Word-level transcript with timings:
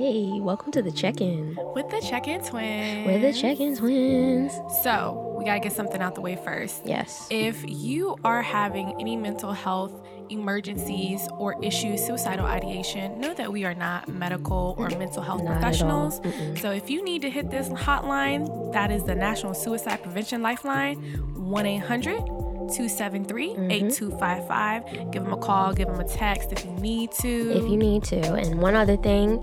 Hey, 0.00 0.40
welcome 0.40 0.72
to 0.72 0.80
the 0.80 0.90
check-in. 0.90 1.58
With 1.74 1.90
the 1.90 2.00
check-in 2.00 2.42
twins. 2.42 3.06
We're 3.06 3.18
the 3.18 3.34
check-in 3.34 3.76
twins. 3.76 4.50
So 4.82 5.36
we 5.38 5.44
gotta 5.44 5.60
get 5.60 5.74
something 5.74 6.00
out 6.00 6.14
the 6.14 6.22
way 6.22 6.36
first. 6.36 6.86
Yes. 6.86 7.28
If 7.30 7.62
you 7.68 8.16
are 8.24 8.40
having 8.40 8.98
any 8.98 9.14
mental 9.18 9.52
health 9.52 9.92
emergencies 10.30 11.28
or 11.32 11.62
issues, 11.62 12.02
suicidal 12.02 12.46
ideation, 12.46 13.20
know 13.20 13.34
that 13.34 13.52
we 13.52 13.66
are 13.66 13.74
not 13.74 14.08
medical 14.08 14.74
or 14.78 14.88
mental 14.88 15.22
health 15.22 15.42
Not 15.42 15.60
professionals. 15.60 16.22
So 16.58 16.70
if 16.70 16.88
you 16.88 17.04
need 17.04 17.20
to 17.20 17.28
hit 17.28 17.50
this 17.50 17.68
hotline, 17.68 18.72
that 18.72 18.90
is 18.90 19.04
the 19.04 19.14
National 19.14 19.52
Suicide 19.52 20.02
Prevention 20.02 20.40
Lifeline, 20.40 20.96
1 21.34 21.66
800 21.66 22.49
273 22.70 23.50
Mm-hmm. 23.50 23.70
8255. 23.70 25.10
Give 25.12 25.22
them 25.24 25.32
a 25.32 25.36
call, 25.36 25.72
give 25.72 25.88
them 25.88 26.00
a 26.00 26.04
text 26.04 26.52
if 26.52 26.64
you 26.64 26.72
need 26.72 27.10
to. 27.12 27.52
If 27.56 27.62
you 27.70 27.76
need 27.76 28.04
to. 28.04 28.34
And 28.34 28.60
one 28.60 28.74
other 28.74 28.96
thing, 28.96 29.40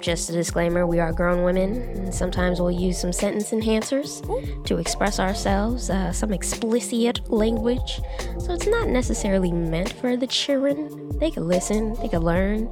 just 0.00 0.30
a 0.30 0.32
disclaimer, 0.32 0.86
we 0.86 0.98
are 0.98 1.12
grown 1.12 1.44
women. 1.44 1.82
And 1.82 2.14
sometimes 2.14 2.60
we'll 2.60 2.70
use 2.70 2.98
some 3.00 3.12
sentence 3.12 3.50
enhancers 3.50 4.22
to 4.66 4.78
express 4.78 5.18
ourselves, 5.20 5.90
uh, 5.90 6.12
some 6.12 6.32
explicit 6.32 7.28
language. 7.30 8.00
So 8.38 8.52
it's 8.52 8.66
not 8.66 8.88
necessarily 8.88 9.52
meant 9.52 9.92
for 9.92 10.16
the 10.16 10.26
children. 10.26 11.18
They 11.18 11.30
could 11.30 11.44
listen, 11.44 11.94
they 11.94 12.08
could 12.08 12.22
learn. 12.22 12.68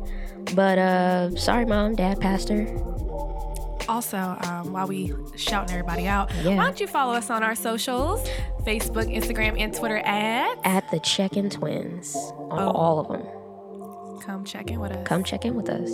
But 0.54 0.78
uh 0.78 1.36
sorry 1.36 1.64
mom, 1.64 1.94
dad, 1.94 2.20
pastor. 2.20 2.66
Also, 3.88 4.16
um, 4.18 4.72
while 4.72 4.86
we 4.86 5.12
shouting 5.36 5.70
everybody 5.70 6.06
out, 6.06 6.30
Yeah. 6.42 6.56
why 6.56 6.64
don't 6.64 6.80
you 6.80 6.86
follow 6.86 7.12
us 7.14 7.30
on 7.30 7.42
our 7.42 7.54
socials 7.54 8.26
Facebook, 8.64 9.14
Instagram, 9.14 9.60
and 9.60 9.74
Twitter 9.74 9.98
at 9.98 10.56
At 10.64 10.90
the 10.90 10.98
check-in 11.00 11.50
twins. 11.50 12.16
On 12.50 12.58
Oh. 12.58 12.70
all 12.70 12.98
of 13.00 13.08
them. 13.08 13.22
Come 14.22 14.44
Check 14.44 14.70
In 14.70 14.80
With 14.80 14.92
Us. 14.92 15.06
Come 15.06 15.22
check 15.22 15.44
in 15.44 15.54
with 15.54 15.68
us. 15.68 15.90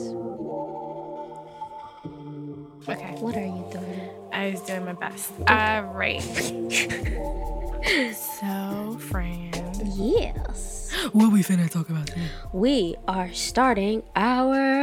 Okay, 2.89 3.15
What 3.21 3.37
are 3.37 3.45
you 3.45 3.65
doing? 3.73 4.01
I 4.33 4.51
was 4.53 4.61
doing 4.63 4.85
my 4.85 4.93
best. 4.95 5.33
All 5.49 5.83
right. 5.95 6.23
so, 8.15 8.97
friend, 9.01 9.55
Yes. 9.97 10.93
what 11.13 11.33
we 11.33 11.43
finna 11.43 11.69
talk 11.71 11.91
about 11.91 12.07
today? 12.07 12.23
We 12.53 12.95
are 13.09 13.33
starting 13.33 14.03
our 14.17 14.80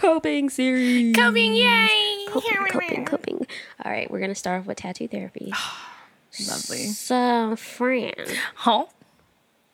coping 0.00 0.50
series. 0.50 1.14
Coping, 1.14 1.54
yay! 1.54 2.26
Coping, 2.28 2.56
coping, 2.70 3.04
coping. 3.04 3.46
All 3.84 3.90
right, 3.90 4.10
we're 4.10 4.20
gonna 4.20 4.34
start 4.34 4.60
off 4.60 4.66
with 4.66 4.78
tattoo 4.78 5.08
therapy. 5.08 5.52
Lovely. 6.48 6.86
So, 6.88 7.56
friend, 7.56 8.14
Huh? 8.56 8.84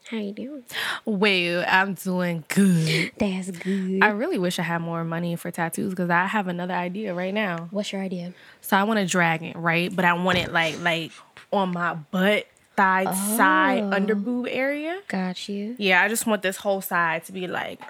how 0.08 0.18
you 0.18 0.32
doing? 0.32 0.62
Well, 1.06 1.64
I'm 1.66 1.94
doing 1.94 2.44
good. 2.48 3.12
That's 3.18 3.50
good. 3.50 4.02
I 4.02 4.08
really 4.08 4.36
wish 4.38 4.58
I 4.58 4.62
had 4.62 4.82
more 4.82 5.04
money 5.04 5.34
for 5.36 5.50
tattoos 5.50 5.90
because 5.90 6.10
I 6.10 6.26
have 6.26 6.48
another 6.48 6.74
idea 6.74 7.14
right 7.14 7.32
now. 7.32 7.68
What's 7.70 7.92
your 7.92 8.02
idea? 8.02 8.34
So 8.60 8.76
I 8.76 8.84
want 8.84 9.00
a 9.00 9.06
dragon, 9.06 9.54
right? 9.60 9.94
But 9.94 10.04
I 10.04 10.12
want 10.12 10.38
it 10.38 10.52
like 10.52 10.80
like 10.82 11.12
on 11.50 11.72
my 11.72 11.94
butt, 11.94 12.46
thigh, 12.76 13.12
side, 13.36 13.82
under 13.82 14.14
oh. 14.14 14.16
boob 14.16 14.46
area. 14.50 15.00
Got 15.08 15.48
you. 15.48 15.76
Yeah, 15.78 16.02
I 16.02 16.08
just 16.08 16.26
want 16.26 16.42
this 16.42 16.56
whole 16.58 16.80
side 16.80 17.24
to 17.26 17.32
be 17.32 17.46
like. 17.46 17.80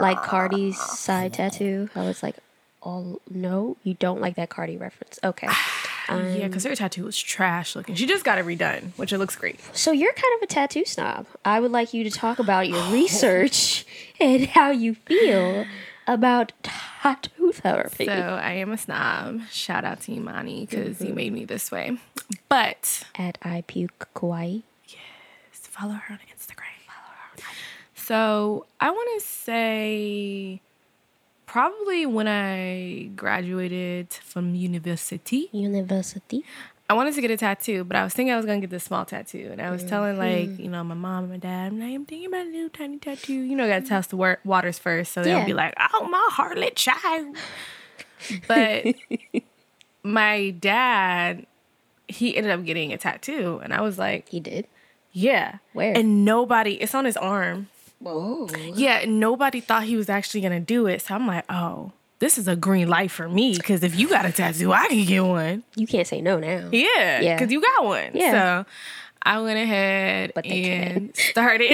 Like 0.00 0.22
Cardi's 0.22 0.80
side 0.80 1.34
tattoo. 1.34 1.88
I 1.94 2.04
was 2.04 2.22
like, 2.22 2.36
oh 2.82 3.20
no, 3.30 3.76
you 3.82 3.94
don't 3.94 4.20
like 4.20 4.36
that 4.36 4.48
Cardi 4.48 4.76
reference. 4.76 5.18
Okay. 5.22 5.46
yeah, 6.08 6.46
because 6.46 6.64
um, 6.64 6.70
her 6.70 6.76
tattoo 6.76 7.04
was 7.04 7.18
trash 7.20 7.76
looking. 7.76 7.94
She 7.94 8.06
just 8.06 8.24
got 8.24 8.38
it 8.38 8.46
redone, 8.46 8.96
which 8.96 9.12
it 9.12 9.18
looks 9.18 9.36
great. 9.36 9.60
So 9.76 9.92
you're 9.92 10.12
kind 10.12 10.36
of 10.36 10.42
a 10.42 10.46
tattoo 10.46 10.84
snob. 10.84 11.26
I 11.44 11.60
would 11.60 11.70
like 11.70 11.94
you 11.94 12.04
to 12.04 12.10
talk 12.10 12.38
about 12.38 12.68
your 12.68 12.82
research 12.92 13.86
and 14.20 14.46
how 14.46 14.70
you 14.70 14.94
feel 14.94 15.66
about 16.10 16.52
tattoo 16.62 17.52
therapy. 17.52 18.04
So 18.04 18.12
I 18.12 18.52
am 18.54 18.72
a 18.72 18.78
snob. 18.78 19.42
Shout 19.50 19.84
out 19.84 20.00
to 20.02 20.12
Imani 20.12 20.66
because 20.66 20.98
he 20.98 21.06
mm-hmm. 21.06 21.14
made 21.14 21.32
me 21.32 21.44
this 21.44 21.70
way. 21.70 21.98
But 22.48 23.04
At 23.14 23.38
I 23.42 23.62
puke 23.66 24.08
kawaii. 24.14 24.62
Yes, 24.88 25.66
follow 25.68 25.94
her 25.94 26.14
on 26.14 26.20
Instagram. 26.34 26.76
Follow 26.86 27.14
her. 27.14 27.32
On 27.36 27.54
so 27.94 28.66
I 28.80 28.90
want 28.90 29.20
to 29.20 29.26
say 29.26 30.60
probably 31.46 32.06
when 32.06 32.26
I 32.28 33.10
graduated 33.14 34.12
from 34.12 34.54
university. 34.54 35.48
University. 35.52 36.44
I 36.90 36.92
wanted 36.92 37.14
to 37.14 37.20
get 37.20 37.30
a 37.30 37.36
tattoo, 37.36 37.84
but 37.84 37.96
I 37.96 38.02
was 38.02 38.12
thinking 38.14 38.32
I 38.32 38.36
was 38.36 38.44
gonna 38.46 38.58
get 38.58 38.70
this 38.70 38.82
small 38.82 39.04
tattoo, 39.04 39.50
and 39.52 39.62
I 39.62 39.70
was 39.70 39.84
telling 39.84 40.18
like 40.18 40.48
hmm. 40.56 40.60
you 40.60 40.68
know 40.68 40.82
my 40.82 40.96
mom 40.96 41.22
and 41.22 41.32
my 41.34 41.38
dad, 41.38 41.68
I'm 41.70 41.78
like 41.78 41.94
I'm 41.94 42.04
thinking 42.04 42.26
about 42.26 42.46
a 42.46 42.50
little 42.50 42.68
tiny 42.68 42.98
tattoo. 42.98 43.32
You 43.32 43.54
know, 43.54 43.64
I 43.64 43.68
got 43.68 43.82
to 43.82 43.86
test 43.86 44.10
the 44.10 44.16
wa- 44.16 44.34
waters 44.44 44.80
first, 44.80 45.12
so 45.12 45.22
they'll 45.22 45.38
Yeah. 45.38 45.44
be 45.46 45.52
like, 45.52 45.72
oh 45.92 46.08
my 46.08 46.28
harlot 46.32 46.74
child. 46.74 47.36
But 48.48 48.96
my 50.02 50.50
dad, 50.50 51.46
he 52.08 52.36
ended 52.36 52.50
up 52.52 52.64
getting 52.64 52.92
a 52.92 52.98
tattoo, 52.98 53.60
and 53.62 53.72
I 53.72 53.82
was 53.82 53.96
like, 53.96 54.28
He 54.28 54.40
did. 54.40 54.66
yeah, 55.12 55.58
Where? 55.74 55.96
And 55.96 56.24
nobody, 56.24 56.74
it's 56.74 56.94
on 56.96 57.04
his 57.04 57.16
arm. 57.16 57.68
Whoa. 58.00 58.48
Yeah, 58.74 58.98
and 59.02 59.20
nobody 59.20 59.60
thought 59.60 59.84
he 59.84 59.96
was 59.96 60.08
actually 60.08 60.40
gonna 60.40 60.58
do 60.58 60.88
it, 60.88 61.02
so 61.02 61.14
I'm 61.14 61.28
like, 61.28 61.44
oh. 61.48 61.92
This 62.20 62.38
is 62.38 62.46
a 62.48 62.54
green 62.54 62.86
light 62.88 63.10
for 63.10 63.28
me 63.28 63.56
because 63.56 63.82
if 63.82 63.98
you 63.98 64.08
got 64.08 64.24
a 64.26 64.30
tattoo, 64.32 64.72
I 64.72 64.86
can 64.88 65.04
get 65.04 65.24
one. 65.24 65.64
You 65.74 65.86
can't 65.86 66.06
say 66.06 66.20
no 66.20 66.38
now. 66.38 66.68
Yeah, 66.70 67.20
Yeah. 67.20 67.34
because 67.36 67.50
you 67.52 67.60
got 67.60 67.84
one. 67.84 68.10
Yeah. 68.14 68.30
So 68.64 68.66
I 69.22 69.40
went 69.40 69.58
ahead 69.58 70.32
and 70.44 71.16
started. 71.16 71.72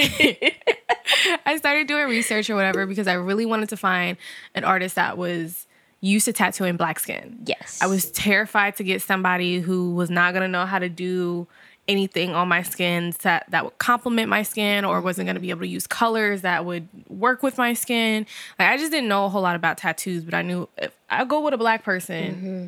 I 1.45 1.57
started 1.57 1.87
doing 1.87 2.07
research 2.07 2.49
or 2.49 2.55
whatever 2.55 2.85
because 2.85 3.07
I 3.07 3.13
really 3.13 3.45
wanted 3.45 3.69
to 3.69 3.77
find 3.77 4.17
an 4.55 4.63
artist 4.63 4.95
that 4.95 5.17
was 5.17 5.67
used 6.01 6.25
to 6.25 6.33
tattooing 6.33 6.77
black 6.77 6.99
skin. 6.99 7.39
Yes. 7.45 7.79
I 7.81 7.87
was 7.87 8.11
terrified 8.11 8.75
to 8.77 8.83
get 8.83 9.01
somebody 9.01 9.59
who 9.59 9.95
was 9.95 10.09
not 10.09 10.33
gonna 10.33 10.47
know 10.47 10.65
how 10.65 10.79
to 10.79 10.89
do 10.89 11.47
anything 11.87 12.31
on 12.35 12.47
my 12.47 12.61
skin 12.61 13.13
that 13.21 13.45
that 13.49 13.63
would 13.63 13.77
complement 13.77 14.29
my 14.29 14.43
skin 14.43 14.83
or 14.85 14.99
wasn't 15.01 15.25
gonna 15.27 15.39
be 15.39 15.49
able 15.49 15.61
to 15.61 15.67
use 15.67 15.87
colors 15.87 16.41
that 16.41 16.65
would 16.65 16.87
work 17.07 17.43
with 17.43 17.57
my 17.57 17.73
skin. 17.73 18.25
Like 18.59 18.69
I 18.69 18.77
just 18.77 18.91
didn't 18.91 19.07
know 19.09 19.25
a 19.25 19.29
whole 19.29 19.41
lot 19.41 19.55
about 19.55 19.77
tattoos, 19.77 20.23
but 20.23 20.33
I 20.33 20.41
knew 20.41 20.67
if 20.77 20.91
I 21.09 21.23
go 21.25 21.41
with 21.41 21.53
a 21.53 21.57
black 21.57 21.83
person, 21.83 22.35
Mm-hmm. 22.35 22.67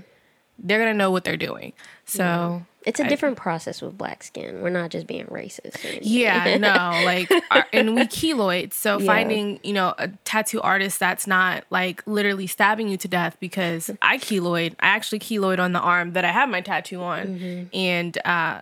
they're 0.68 0.80
gonna 0.80 0.94
know 0.94 1.12
what 1.12 1.24
they're 1.24 1.38
doing. 1.38 1.74
So 2.06 2.63
It's 2.85 3.00
a 3.00 3.07
different 3.07 3.35
process 3.38 3.81
with 3.81 3.97
black 3.97 4.24
skin. 4.24 4.62
We're 4.62 4.69
not 4.69 4.90
just 4.90 5.06
being 5.06 5.25
racist. 5.25 6.00
yeah, 6.01 6.57
no, 6.57 6.69
like, 7.06 7.30
our- 7.51 7.68
and 7.74 7.94
we 7.96 8.03
keloid. 8.03 8.72
So 8.74 8.97
Yeah. 9.00 9.06
finding, 9.06 9.59
you 9.63 9.74
know, 9.74 9.94
a 9.97 10.07
tattoo 10.24 10.62
artist 10.62 10.97
that's 11.00 11.28
not 11.28 11.66
like 11.69 12.01
literally 12.07 12.47
stabbing 12.47 12.88
you 12.88 12.96
to 12.97 13.07
death 13.07 13.36
because 13.41 13.91
I 14.01 14.18
keloid. 14.18 14.74
I 14.80 14.88
actually 14.88 15.19
keloid 15.19 15.59
on 15.59 15.74
the 15.74 15.80
arm 15.81 16.13
that 16.13 16.24
I 16.25 16.31
have 16.31 16.47
my 16.50 16.62
tattoo 16.62 17.01
on, 17.01 17.28
Mm-hmm. 17.28 17.63
and 17.75 18.18
uh, 18.25 18.62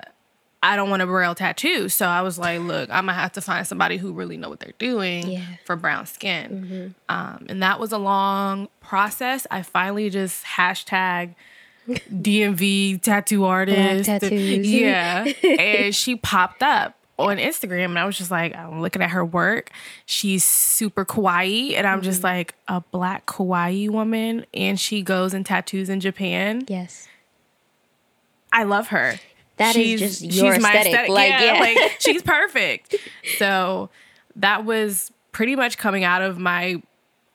I 0.63 0.75
don't 0.75 0.90
want 0.90 1.01
a 1.03 1.06
braille 1.06 1.35
tattoo. 1.35 1.88
So 1.88 2.07
I 2.07 2.22
was 2.23 2.40
like, 2.40 2.59
look, 2.62 2.90
I'm 2.90 3.06
gonna 3.06 3.13
have 3.13 3.34
to 3.34 3.41
find 3.41 3.66
somebody 3.68 3.97
who 3.97 4.12
really 4.12 4.38
know 4.38 4.50
what 4.50 4.59
they're 4.59 4.73
doing 4.79 5.29
Yeah. 5.29 5.40
Mm-hmm. 5.40 5.53
for 5.66 5.75
brown 5.75 6.06
skin. 6.07 6.95
Um, 7.09 7.45
and 7.50 7.62
that 7.62 7.79
was 7.79 7.91
a 7.91 7.97
long 8.00 8.68
process. 8.81 9.45
I 9.51 9.62
finally 9.62 10.09
just 10.09 10.44
hashtag. 10.45 11.35
DMV 11.88 13.01
tattoo 13.01 13.45
artist. 13.45 14.06
tattoos. 14.07 14.69
Yeah. 14.69 15.23
and 15.59 15.95
she 15.95 16.16
popped 16.18 16.62
up 16.62 16.95
on 17.18 17.38
Instagram 17.38 17.85
and 17.85 18.00
I 18.00 18.06
was 18.06 18.18
just 18.18 18.29
like, 18.29 18.53
I'm 18.56 18.81
looking 18.81 19.01
at 19.01 19.12
her 19.12 19.24
work. 19.24 19.72
She's 20.06 20.44
super 20.44 21.06
kawaii. 21.06 21.75
And 21.75 21.88
I'm 21.88 22.00
Mm-hmm. 22.00 22.03
just 22.06 22.24
like, 22.24 22.56
a 22.68 22.81
black 22.91 23.25
kawaii 23.25 23.89
woman. 23.89 24.45
And 24.53 24.78
she 24.79 25.01
goes 25.01 25.34
and 25.34 25.45
tattoos 25.45 25.88
in 25.89 26.00
Japan. 26.01 26.66
Yes. 26.68 27.07
I 28.51 28.63
love 28.63 28.88
her. 28.89 29.16
That 29.57 29.75
is 29.75 30.00
just 30.00 30.22
your 30.22 30.53
aesthetic. 30.53 31.09
Like, 31.09 31.29
yeah. 31.29 31.59
like 31.59 31.95
she's 32.00 32.22
perfect. 32.22 32.95
So 33.38 33.90
that 34.35 34.66
was 34.66 35.12
pretty 35.31 35.56
much 35.56 35.78
coming 35.78 36.03
out 36.03 36.22
of 36.22 36.40
my 36.40 36.81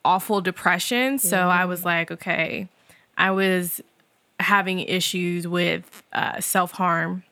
awful 0.04 0.40
depression. 0.40 1.19
So 1.19 1.36
I 1.36 1.64
was 1.64 1.84
like, 1.84 2.10
okay, 2.10 2.69
I 3.16 3.30
was 3.30 3.80
having 4.40 4.80
issues 4.80 5.46
with 5.46 6.02
uh, 6.12 6.40
self 6.40 6.72
harm. 6.72 7.24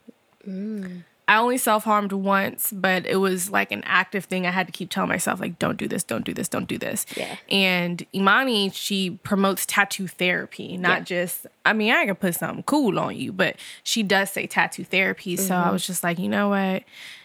I 1.31 1.37
only 1.37 1.59
self 1.59 1.85
harmed 1.85 2.11
once, 2.13 2.73
but 2.73 3.07
it 3.07 3.17
was 3.17 3.51
like 3.53 3.71
an 3.71 3.83
active 3.87 4.25
thing. 4.25 4.47
I 4.47 4.51
had 4.51 4.67
to 4.67 4.73
keep 4.73 4.91
telling 4.91 5.09
myself, 5.09 5.39
like, 5.39 5.61
don't 5.61 5.77
do 5.77 5.87
this, 5.87 6.03
don't 6.03 6.25
do 6.25 6.35
this, 6.35 6.49
don't 6.49 6.67
do 6.67 6.77
this. 6.77 7.07
Yeah. 7.17 7.37
And 7.49 8.05
Imani, 8.13 8.71
she 8.71 9.11
promotes 9.23 9.65
tattoo 9.65 10.09
therapy, 10.09 10.77
not 10.77 10.99
Yeah. 10.99 11.05
just, 11.05 11.47
I 11.65 11.73
mean, 11.73 11.93
I 11.93 12.05
can 12.05 12.17
put 12.17 12.35
something 12.35 12.65
cool 12.65 12.99
on 12.99 13.15
you, 13.17 13.33
but 13.33 13.55
she 13.85 14.03
does 14.03 14.31
say 14.33 14.49
tattoo 14.49 14.83
therapy. 14.85 15.37
So 15.37 15.55
Mm-hmm. 15.55 15.69
I 15.69 15.71
was 15.71 15.87
just 15.87 16.03
like, 16.03 16.19
you 16.19 16.29
know 16.29 16.49
what? 16.49 16.83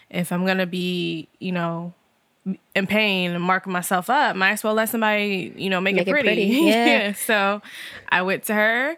If 0.08 0.30
I'm 0.30 0.44
going 0.44 0.58
to 0.58 0.66
be, 0.66 1.26
you 1.40 1.50
know, 1.50 1.92
in 2.76 2.86
pain 2.86 3.32
and 3.32 3.42
marking 3.42 3.72
myself 3.72 4.08
up, 4.08 4.36
might 4.36 4.52
as 4.52 4.62
well 4.62 4.74
let 4.74 4.88
somebody, 4.88 5.52
you 5.56 5.68
know, 5.68 5.80
make, 5.80 5.96
Make 5.96 6.06
it 6.06 6.10
it 6.10 6.12
pretty. 6.12 6.28
pretty, 6.28 6.46
yeah. 6.68 7.12
So 7.12 7.60
I 8.08 8.22
went 8.22 8.44
to 8.44 8.54
her. 8.54 8.96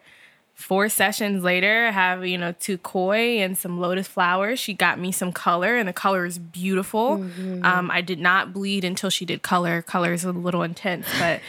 Four 0.59 0.89
sessions 0.89 1.45
later, 1.45 1.87
I 1.87 1.93
have, 1.93 2.27
you 2.27 2.37
know, 2.37 2.51
two 2.51 2.79
koi 2.79 3.39
and 3.39 3.57
some 3.57 3.79
lotus 3.79 4.09
flowers. 4.09 4.59
She 4.59 4.75
got 4.75 4.99
me 4.99 5.13
some 5.13 5.31
color, 5.31 5.77
and 5.77 5.89
the 5.89 5.93
color 5.93 6.27
is 6.27 6.37
beautiful. 6.37 7.19
Mm-hmm. 7.19 7.65
Um, 7.65 7.93
I 7.93 8.01
did 8.01 8.19
not 8.19 8.53
bleed 8.53 8.85
until 8.85 9.09
she 9.09 9.25
did 9.25 9.43
color. 9.43 9.83
Color 9.83 10.13
is 10.13 10.25
a 10.25 10.33
little 10.33 10.65
intense, 10.65 11.07
but 11.21 11.41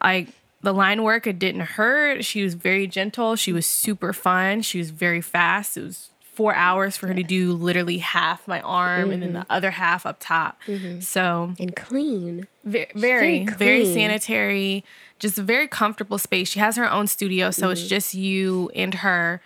I 0.00 0.28
the 0.62 0.72
line 0.72 1.02
work, 1.02 1.26
it 1.26 1.38
didn't 1.38 1.60
hurt. 1.60 2.24
She 2.24 2.42
was 2.42 2.54
very 2.54 2.86
gentle. 2.86 3.36
She 3.36 3.52
was 3.52 3.66
super 3.66 4.14
fun. 4.14 4.62
She 4.62 4.78
was 4.78 4.90
very 4.90 5.20
fast. 5.20 5.76
It 5.76 5.84
was 5.84 6.09
four 6.40 6.54
hours 6.54 6.96
for 6.96 7.06
her 7.06 7.12
to 7.12 7.22
do 7.22 7.52
literally 7.52 7.98
half 7.98 8.48
my 8.48 8.62
arm 8.62 9.02
mm-hmm. 9.02 9.10
and 9.10 9.22
then 9.22 9.32
the 9.34 9.40
mm-hmm. 9.40 9.52
other 9.52 9.70
half 9.70 10.06
up 10.06 10.16
top. 10.20 10.58
Mm-hmm. 10.66 11.00
So 11.00 11.52
and 11.60 11.76
clean, 11.76 12.48
very 12.64 12.88
very, 12.94 13.44
very, 13.44 13.84
sanitary, 13.84 14.82
just 15.18 15.36
a 15.36 15.42
very 15.42 15.68
comfortable 15.68 16.16
space. 16.16 16.48
She 16.48 16.58
has 16.58 16.76
her 16.76 16.90
own 16.90 17.08
studio, 17.08 17.50
so 17.50 17.64
mm-hmm. 17.64 17.72
it's 17.72 17.86
just 17.86 18.14
you 18.14 18.70
and 18.74 18.94
her. 18.94 19.42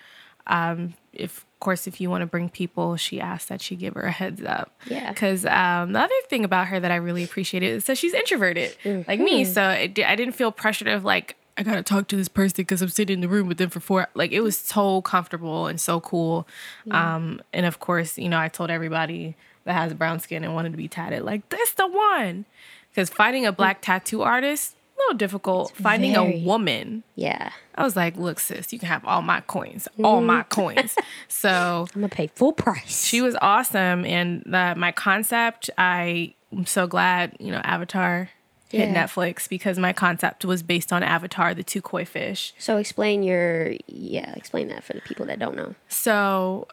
Um, 0.46 0.94
if 1.12 1.38
of 1.38 1.58
course, 1.58 1.88
if 1.88 2.00
you 2.00 2.10
want 2.10 2.22
to 2.22 2.26
bring 2.26 2.48
people, 2.48 2.96
she 2.96 3.20
asked 3.20 3.48
that 3.48 3.60
she 3.60 3.74
give 3.74 3.94
her 3.94 4.02
a 4.02 4.12
heads 4.12 4.44
up. 4.44 4.70
Yeah. 4.86 5.10
Because 5.10 5.44
um, 5.46 5.94
the 5.94 6.00
other 6.00 6.14
thing 6.28 6.44
about 6.44 6.68
her 6.68 6.78
that 6.78 6.92
I 6.92 6.96
really 6.96 7.24
appreciated 7.24 7.72
is 7.72 7.86
that 7.86 7.98
she's 7.98 8.14
introverted, 8.14 8.76
like 8.84 9.18
me. 9.18 9.42
Mm-hmm. 9.42 9.52
So 9.52 9.68
it, 9.70 9.98
I 9.98 10.14
didn't 10.14 10.34
feel 10.34 10.52
pressured 10.52 10.86
of 10.86 11.04
like 11.04 11.34
I 11.56 11.62
gotta 11.62 11.82
talk 11.82 12.08
to 12.08 12.16
this 12.16 12.28
person 12.28 12.56
because 12.56 12.82
I'm 12.82 12.88
sitting 12.88 13.14
in 13.14 13.20
the 13.20 13.28
room 13.28 13.46
with 13.46 13.58
them 13.58 13.70
for 13.70 13.80
four. 13.80 14.08
Like 14.14 14.32
it 14.32 14.40
was 14.40 14.58
so 14.58 15.02
comfortable 15.02 15.66
and 15.66 15.80
so 15.80 16.00
cool. 16.00 16.48
Yeah. 16.84 17.16
Um, 17.16 17.40
and 17.52 17.64
of 17.66 17.78
course, 17.78 18.18
you 18.18 18.28
know, 18.28 18.38
I 18.38 18.48
told 18.48 18.70
everybody 18.70 19.36
that 19.64 19.74
has 19.74 19.94
brown 19.94 20.20
skin 20.20 20.44
and 20.44 20.54
wanted 20.54 20.72
to 20.72 20.78
be 20.78 20.88
tatted, 20.88 21.22
like 21.22 21.48
this 21.50 21.72
the 21.72 21.86
one. 21.86 22.44
Because 22.90 23.10
finding 23.10 23.44
a 23.44 23.52
black 23.52 23.82
tattoo 23.82 24.22
artist, 24.22 24.76
a 24.96 25.00
little 25.00 25.18
difficult. 25.18 25.70
It's 25.70 25.80
finding 25.80 26.14
very, 26.14 26.42
a 26.42 26.44
woman, 26.44 27.02
yeah. 27.16 27.50
I 27.74 27.82
was 27.82 27.96
like, 27.96 28.16
look, 28.16 28.38
sis, 28.38 28.72
you 28.72 28.78
can 28.78 28.88
have 28.88 29.04
all 29.04 29.20
my 29.20 29.40
coins, 29.40 29.88
all 30.02 30.20
my 30.20 30.42
mm-hmm. 30.42 30.48
coins. 30.48 30.96
So 31.28 31.86
I'm 31.94 32.00
gonna 32.00 32.08
pay 32.08 32.28
full 32.28 32.52
price. 32.52 33.04
She 33.04 33.20
was 33.20 33.36
awesome, 33.42 34.04
and 34.04 34.42
the, 34.46 34.74
my 34.76 34.92
concept, 34.92 35.68
I 35.76 36.34
am 36.52 36.64
so 36.64 36.86
glad, 36.86 37.36
you 37.38 37.50
know, 37.50 37.60
Avatar 37.64 38.30
hit 38.74 38.90
yeah. 38.90 39.06
Netflix 39.06 39.48
because 39.48 39.78
my 39.78 39.92
concept 39.92 40.44
was 40.44 40.62
based 40.62 40.92
on 40.92 41.02
Avatar, 41.02 41.54
the 41.54 41.62
two 41.62 41.80
koi 41.80 42.04
fish. 42.04 42.54
So 42.58 42.76
explain 42.76 43.22
your 43.22 43.74
yeah, 43.86 44.32
explain 44.34 44.68
that 44.68 44.84
for 44.84 44.92
the 44.92 45.00
people 45.00 45.26
that 45.26 45.38
don't 45.38 45.56
know. 45.56 45.74
So 45.88 46.68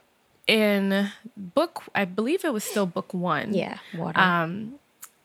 in 0.48 1.12
book, 1.38 1.83
I 1.95 2.06
believe 2.06 2.44
it 2.44 2.53
was 2.53 2.63
still 2.63 2.86
book 2.86 3.13
one. 3.13 3.53
Yeah, 3.53 3.77
water. 3.95 4.19
Um, 4.19 4.75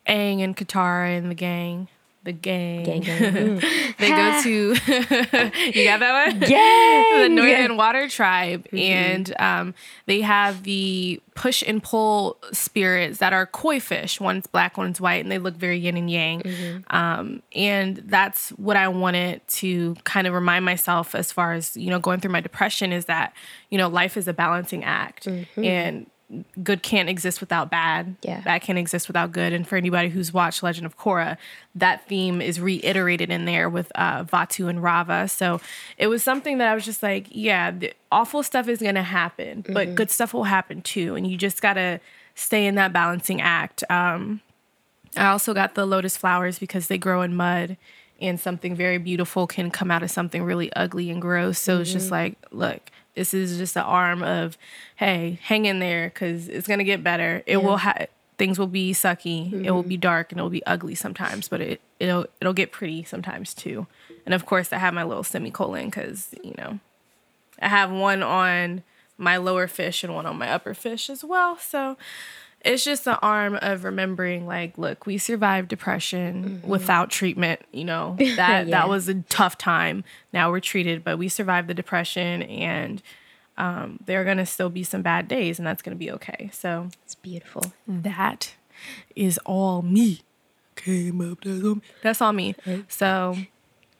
Aang 0.06 0.40
and 0.40 0.56
Katara 0.56 1.16
and 1.18 1.30
the 1.30 1.34
gang 1.34 1.88
the 2.26 2.32
gang. 2.32 2.82
gang, 2.82 3.00
gang. 3.00 3.22
they 3.98 4.10
go 4.10 4.42
to 4.42 4.74
you 5.74 5.84
got 5.84 6.00
that 6.00 6.32
one? 6.32 6.40
Gang. 6.48 7.22
the 7.22 7.28
Northern 7.28 7.76
Water 7.76 8.08
Tribe, 8.08 8.64
mm-hmm. 8.64 8.76
and 8.76 9.34
um, 9.38 9.74
they 10.06 10.20
have 10.20 10.64
the 10.64 11.22
push 11.36 11.62
and 11.66 11.82
pull 11.82 12.36
spirits 12.52 13.18
that 13.18 13.32
are 13.32 13.46
koi 13.46 13.78
fish. 13.78 14.20
One's 14.20 14.46
black, 14.48 14.76
one's 14.76 15.00
white, 15.00 15.22
and 15.22 15.30
they 15.30 15.38
look 15.38 15.54
very 15.54 15.78
yin 15.78 15.96
and 15.96 16.10
yang. 16.10 16.40
Mm-hmm. 16.40 16.96
Um, 16.96 17.42
and 17.54 17.98
that's 17.98 18.50
what 18.50 18.76
I 18.76 18.88
wanted 18.88 19.46
to 19.48 19.94
kind 20.02 20.26
of 20.26 20.34
remind 20.34 20.64
myself 20.64 21.14
as 21.14 21.30
far 21.30 21.52
as 21.52 21.76
you 21.76 21.90
know 21.90 22.00
going 22.00 22.18
through 22.18 22.32
my 22.32 22.40
depression 22.40 22.92
is 22.92 23.04
that 23.04 23.34
you 23.70 23.78
know 23.78 23.88
life 23.88 24.16
is 24.16 24.26
a 24.26 24.34
balancing 24.34 24.82
act, 24.82 25.26
mm-hmm. 25.26 25.64
and 25.64 26.10
good 26.62 26.82
can't 26.82 27.08
exist 27.08 27.40
without 27.40 27.70
bad. 27.70 28.16
Yeah. 28.22 28.40
Bad 28.40 28.62
can't 28.62 28.78
exist 28.78 29.08
without 29.08 29.32
good. 29.32 29.52
And 29.52 29.66
for 29.66 29.76
anybody 29.76 30.08
who's 30.08 30.32
watched 30.32 30.62
Legend 30.62 30.86
of 30.86 30.98
Korra, 30.98 31.36
that 31.74 32.06
theme 32.08 32.40
is 32.40 32.60
reiterated 32.60 33.30
in 33.30 33.44
there 33.44 33.70
with 33.70 33.92
uh, 33.94 34.24
Vaatu 34.24 34.68
and 34.68 34.80
Raava. 34.80 35.30
So 35.30 35.60
it 35.98 36.08
was 36.08 36.24
something 36.24 36.58
that 36.58 36.68
I 36.68 36.74
was 36.74 36.84
just 36.84 37.02
like, 37.02 37.28
yeah, 37.30 37.70
the 37.70 37.92
awful 38.10 38.42
stuff 38.42 38.68
is 38.68 38.80
going 38.80 38.96
to 38.96 39.02
happen, 39.02 39.62
mm-hmm. 39.62 39.72
but 39.72 39.94
good 39.94 40.10
stuff 40.10 40.34
will 40.34 40.44
happen 40.44 40.82
too. 40.82 41.14
And 41.14 41.26
you 41.30 41.36
just 41.36 41.62
got 41.62 41.74
to 41.74 42.00
stay 42.34 42.66
in 42.66 42.74
that 42.74 42.92
balancing 42.92 43.40
act. 43.40 43.84
Um, 43.88 44.40
I 45.16 45.26
also 45.26 45.54
got 45.54 45.74
the 45.74 45.86
lotus 45.86 46.16
flowers 46.16 46.58
because 46.58 46.88
they 46.88 46.98
grow 46.98 47.22
in 47.22 47.36
mud 47.36 47.76
and 48.20 48.40
something 48.40 48.74
very 48.74 48.98
beautiful 48.98 49.46
can 49.46 49.70
come 49.70 49.90
out 49.90 50.02
of 50.02 50.10
something 50.10 50.42
really 50.42 50.72
ugly 50.72 51.10
and 51.10 51.22
gross. 51.22 51.58
So 51.58 51.74
mm-hmm. 51.74 51.82
it's 51.82 51.92
just 51.92 52.06
mm-hmm. 52.06 52.14
like, 52.14 52.38
look, 52.50 52.90
this 53.16 53.34
is 53.34 53.58
just 53.58 53.74
the 53.74 53.82
arm 53.82 54.22
of, 54.22 54.56
hey, 54.96 55.40
hang 55.42 55.64
in 55.64 55.80
there 55.80 56.08
because 56.08 56.48
it's 56.48 56.68
gonna 56.68 56.84
get 56.84 57.02
better. 57.02 57.42
It 57.46 57.56
yeah. 57.58 57.64
will 57.64 57.78
have 57.78 58.06
things 58.38 58.58
will 58.58 58.66
be 58.66 58.92
sucky. 58.92 59.46
Mm-hmm. 59.46 59.64
It 59.64 59.70
will 59.70 59.82
be 59.82 59.94
mm-hmm. 59.94 60.00
dark 60.00 60.30
and 60.30 60.38
it 60.38 60.42
will 60.42 60.50
be 60.50 60.64
ugly 60.66 60.94
sometimes, 60.94 61.48
but 61.48 61.60
it 61.60 61.80
it'll 61.98 62.26
it'll 62.40 62.52
get 62.52 62.72
pretty 62.72 63.04
sometimes 63.04 63.54
too. 63.54 63.86
And 64.24 64.34
of 64.34 64.46
course, 64.46 64.72
I 64.72 64.78
have 64.78 64.94
my 64.94 65.04
little 65.04 65.24
semicolon 65.24 65.86
because 65.86 66.34
you 66.44 66.54
know, 66.56 66.78
I 67.60 67.68
have 67.68 67.90
one 67.90 68.22
on 68.22 68.82
my 69.18 69.38
lower 69.38 69.66
fish 69.66 70.04
and 70.04 70.14
one 70.14 70.26
on 70.26 70.36
my 70.36 70.50
upper 70.50 70.74
fish 70.74 71.08
as 71.08 71.24
well. 71.24 71.58
So 71.58 71.96
it's 72.66 72.84
just 72.84 73.04
the 73.04 73.18
arm 73.20 73.58
of 73.62 73.84
remembering 73.84 74.46
like 74.46 74.76
look 74.76 75.06
we 75.06 75.18
survived 75.18 75.68
depression 75.68 76.44
mm-hmm. 76.44 76.68
without 76.68 77.10
treatment 77.10 77.60
you 77.72 77.84
know? 77.84 78.16
That 78.36 78.66
yeah. 78.66 78.70
that 78.72 78.88
was 78.88 79.08
a 79.08 79.14
tough 79.14 79.56
time. 79.56 80.04
Now 80.32 80.50
we're 80.50 80.60
treated 80.60 81.04
but 81.04 81.18
we 81.18 81.28
survived 81.28 81.68
the 81.68 81.74
depression 81.74 82.42
and 82.42 83.02
um, 83.58 84.00
there 84.04 84.20
are 84.20 84.24
going 84.24 84.36
to 84.36 84.44
still 84.44 84.68
be 84.68 84.82
some 84.82 85.00
bad 85.00 85.28
days 85.28 85.58
and 85.58 85.66
that's 85.66 85.80
going 85.80 85.96
to 85.96 85.98
be 85.98 86.10
okay. 86.12 86.50
So 86.52 86.88
it's 87.04 87.14
beautiful. 87.14 87.62
that 87.86 88.54
is 89.14 89.38
all 89.46 89.80
me. 89.80 90.20
Came 90.74 91.22
up 91.22 91.42
that's 92.02 92.20
all 92.20 92.34
me, 92.34 92.54
that's 92.64 93.00
all 93.00 93.32
me. 93.32 93.46
so 93.46 93.46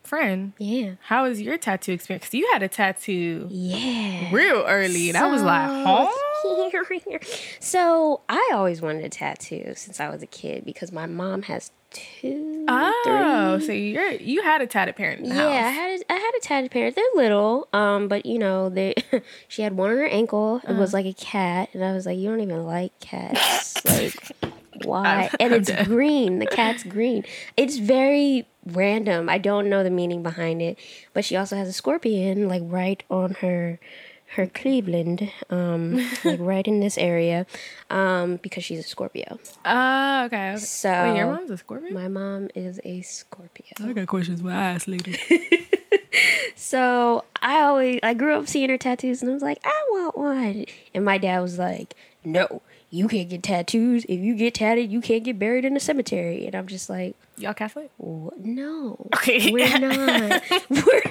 friend 0.03 0.53
yeah. 0.57 0.93
how 1.01 1.23
was 1.23 1.41
your 1.41 1.57
tattoo 1.57 1.91
experience? 1.91 2.25
Because 2.25 2.33
you 2.35 2.49
had 2.53 2.63
a 2.63 2.67
tattoo 2.67 3.47
yeah. 3.49 4.29
real 4.31 4.63
early 4.65 5.09
and 5.09 5.17
so, 5.17 5.25
i 5.27 5.31
was 5.31 5.41
like 5.41 5.67
huh 5.67 6.26
so 7.59 8.21
I 8.29 8.51
always 8.53 8.81
wanted 8.81 9.05
a 9.05 9.09
tattoo 9.09 9.73
since 9.75 9.99
I 9.99 10.09
was 10.09 10.21
a 10.23 10.27
kid 10.27 10.65
because 10.65 10.91
my 10.91 11.05
mom 11.05 11.43
has 11.43 11.71
two. 11.91 12.65
Oh, 12.67 13.57
three. 13.59 13.65
so 13.65 13.71
you're 13.71 14.11
you 14.11 14.43
had 14.43 14.61
a 14.61 14.67
tatted 14.67 14.95
parent. 14.95 15.25
yeah, 15.25 15.33
house. 15.33 15.47
I 15.47 15.69
had 15.69 15.99
a, 15.99 16.13
I 16.13 16.15
had 16.15 16.31
a 16.37 16.39
tatted 16.41 16.71
parent. 16.71 16.95
They're 16.95 17.05
little, 17.15 17.67
um, 17.73 18.07
but 18.07 18.25
you 18.25 18.39
know 18.39 18.69
they. 18.69 18.95
she 19.47 19.61
had 19.61 19.75
one 19.75 19.91
on 19.91 19.97
her 19.97 20.07
ankle. 20.07 20.57
It 20.63 20.71
uh-huh. 20.71 20.79
was 20.79 20.93
like 20.93 21.05
a 21.05 21.13
cat, 21.13 21.69
and 21.73 21.83
I 21.83 21.93
was 21.93 22.05
like, 22.05 22.17
you 22.17 22.29
don't 22.29 22.41
even 22.41 22.65
like 22.65 22.97
cats, 22.99 23.83
like. 23.85 24.15
Why? 24.83 25.31
and 25.39 25.53
it's 25.53 25.71
green. 25.87 26.37
The 26.37 26.45
cat's 26.45 26.83
green. 26.83 27.25
It's 27.57 27.77
very 27.77 28.47
random. 28.63 29.27
I 29.27 29.39
don't 29.39 29.69
know 29.69 29.83
the 29.83 29.89
meaning 29.89 30.21
behind 30.21 30.61
it. 30.61 30.77
But 31.13 31.25
she 31.25 31.35
also 31.35 31.55
has 31.55 31.67
a 31.67 31.73
scorpion, 31.73 32.47
like 32.47 32.61
right 32.65 33.01
on 33.09 33.33
her 33.41 33.79
her 34.35 34.47
Cleveland, 34.47 35.31
um, 35.49 35.95
like 36.23 36.39
right 36.39 36.67
in 36.67 36.79
this 36.79 36.97
area, 36.97 37.45
um, 37.89 38.37
because 38.37 38.63
she's 38.63 38.79
a 38.79 38.83
Scorpio. 38.83 39.39
Oh, 39.65 40.23
okay. 40.25 40.51
okay. 40.51 40.57
So 40.57 40.89
Wait, 40.89 41.17
your 41.17 41.27
mom's 41.27 41.51
a 41.51 41.57
Scorpio. 41.57 41.93
My 41.93 42.07
mom 42.07 42.49
is 42.53 42.79
a 42.83 43.01
Scorpio. 43.01 43.65
I 43.81 43.93
got 43.93 44.07
questions 44.07 44.41
with 44.43 44.53
ass 44.53 44.87
later. 44.87 45.13
so 46.55 47.23
I 47.41 47.61
always 47.61 47.99
I 48.03 48.13
grew 48.13 48.35
up 48.35 48.47
seeing 48.47 48.69
her 48.69 48.77
tattoos, 48.77 49.21
and 49.21 49.31
I 49.31 49.33
was 49.33 49.43
like, 49.43 49.59
I 49.63 49.87
want 49.91 50.17
one, 50.17 50.65
and 50.93 51.05
my 51.05 51.17
dad 51.17 51.39
was 51.41 51.57
like, 51.57 51.93
No, 52.23 52.61
you 52.89 53.07
can't 53.07 53.29
get 53.29 53.43
tattoos. 53.43 54.05
If 54.05 54.19
you 54.19 54.35
get 54.35 54.53
tatted, 54.53 54.91
you 54.91 55.01
can't 55.01 55.23
get 55.23 55.37
buried 55.37 55.65
in 55.65 55.75
a 55.75 55.79
cemetery. 55.79 56.45
And 56.45 56.55
I'm 56.55 56.67
just 56.67 56.89
like, 56.89 57.15
y'all 57.37 57.53
Catholic? 57.53 57.91
No, 57.99 59.09
okay, 59.15 59.51
we're 59.51 59.77
not. 59.79 60.43
we're 60.69 61.01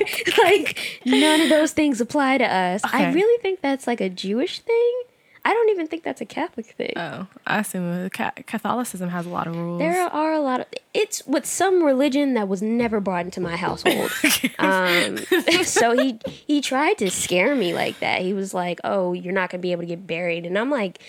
like 0.42 1.00
none 1.04 1.42
of 1.42 1.48
those 1.48 1.72
things 1.72 2.00
apply 2.00 2.38
to 2.38 2.44
us. 2.44 2.84
Okay. 2.84 3.04
I 3.04 3.12
really 3.12 3.40
think 3.42 3.60
that's 3.60 3.86
like 3.86 4.00
a 4.00 4.08
Jewish 4.08 4.60
thing. 4.60 5.02
I 5.44 5.52
don't 5.52 5.68
even 5.68 5.86
think 5.86 6.02
that's 6.02 6.20
a 6.20 6.24
Catholic 6.24 6.66
thing. 6.66 6.92
Oh, 6.96 7.28
I 7.46 7.60
assume 7.60 8.10
Catholicism 8.10 9.10
has 9.10 9.26
a 9.26 9.28
lot 9.28 9.46
of 9.46 9.54
rules. 9.54 9.78
There 9.78 10.02
are 10.08 10.32
a 10.32 10.40
lot 10.40 10.62
of. 10.62 10.66
It's 10.92 11.24
with 11.24 11.46
some 11.46 11.84
religion 11.84 12.34
that 12.34 12.48
was 12.48 12.62
never 12.62 12.98
brought 12.98 13.26
into 13.26 13.40
my 13.40 13.54
household. 13.54 14.10
um, 14.58 15.18
so 15.62 15.96
he 15.96 16.18
he 16.24 16.60
tried 16.60 16.98
to 16.98 17.12
scare 17.12 17.54
me 17.54 17.74
like 17.74 18.00
that. 18.00 18.22
He 18.22 18.32
was 18.32 18.54
like, 18.54 18.80
"Oh, 18.82 19.12
you're 19.12 19.32
not 19.32 19.50
gonna 19.50 19.60
be 19.60 19.70
able 19.70 19.82
to 19.82 19.86
get 19.86 20.04
buried," 20.04 20.46
and 20.46 20.58
I'm 20.58 20.70
like 20.70 21.00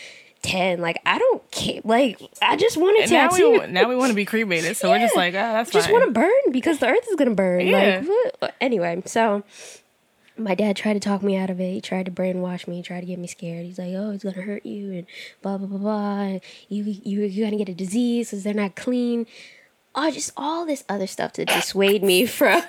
10. 0.42 0.82
Like, 0.82 1.02
I 1.06 1.18
don't 1.18 1.52
care. 1.52 1.82
Like, 1.84 2.22
I 2.42 2.56
just 2.56 2.78
want 2.78 3.02
to 3.04 3.10
tattoo. 3.10 3.58
Now 3.58 3.66
we, 3.66 3.72
now 3.72 3.90
we 3.90 3.96
want 3.96 4.10
to 4.10 4.16
be 4.16 4.26
cremated. 4.26 4.78
So 4.78 4.88
yeah. 4.88 4.94
we're 4.94 5.00
just 5.00 5.16
like, 5.16 5.34
oh, 5.34 5.38
that's 5.38 5.72
Just 5.72 5.92
want 5.92 6.06
to 6.06 6.12
burn 6.12 6.52
because 6.52 6.80
the 6.80 6.88
earth 6.88 7.08
is 7.10 7.16
going 7.16 7.30
to 7.30 7.36
burn. 7.36 7.68
Yeah. 7.68 8.04
Like, 8.42 8.54
anyway, 8.62 9.02
so 9.06 9.44
my 10.38 10.56
dad 10.56 10.76
tried 10.76 10.94
to 10.94 11.00
talk 11.00 11.24
me 11.24 11.36
out 11.36 11.50
of 11.50 11.60
it. 11.60 11.72
He 11.72 11.82
tried 11.82 12.06
to 12.06 12.12
brainwash 12.12 12.68
me. 12.68 12.78
He 12.78 12.84
tried 12.84 13.02
to 13.02 13.06
get 13.06 13.20
me 13.20 13.28
scared. 13.28 13.66
He's 13.66 13.80
like, 13.80 13.94
"Oh, 13.96 14.12
it's 14.12 14.24
gonna 14.24 14.42
hurt 14.42 14.66
you," 14.66 14.92
and 14.92 15.08
blah 15.42 15.58
blah 15.58 15.68
blah 15.68 15.78
blah. 15.78 16.40
you 16.70 16.84
you 16.84 17.22
you're 17.24 17.48
gonna 17.48 17.58
get 17.58 17.70
a 17.70 17.74
disease 17.74 18.30
because 18.30 18.44
they're 18.44 18.54
not 18.54 18.76
clean. 18.76 19.26
Oh, 19.96 20.12
just 20.12 20.32
all 20.38 20.66
this 20.66 20.84
other 20.88 21.08
stuff 21.08 21.34
to 21.34 21.46
dissuade 21.46 22.04
me 22.04 22.26
from 22.28 22.62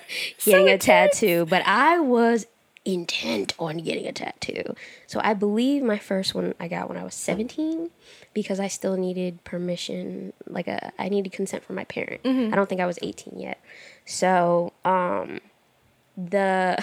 getting 0.45 0.67
so 0.67 0.75
a 0.75 0.79
tattoo. 0.79 1.47
But 1.49 1.63
I 1.67 2.01
was 2.01 2.47
intent 2.89 3.55
on 3.59 3.79
getting 3.79 4.07
a 4.07 4.13
tattoo. 4.13 4.75
So 5.07 5.21
I 5.23 5.35
believe 5.35 5.83
my 5.83 5.99
first 5.99 6.35
one 6.35 6.55
I 6.59 6.69
got 6.69 6.89
when 6.89 6.97
I 6.99 7.05
was 7.05 7.15
17 7.15 7.91
because 8.35 8.59
I 8.59 8.69
still 8.69 8.97
needed 8.97 9.45
permission, 9.45 10.33
like 10.47 10.67
a 10.67 10.93
I 10.99 11.09
needed 11.09 11.33
consent 11.33 11.65
from 11.65 11.77
my 11.77 11.85
parent. 11.85 12.23
Mm-hmm. 12.23 12.53
I 12.53 12.57
don't 12.57 12.69
think 12.69 12.81
I 12.81 12.87
was 12.87 12.99
18 13.03 13.39
yet. 13.39 13.61
So, 14.07 14.73
um 14.85 15.41
the 16.17 16.83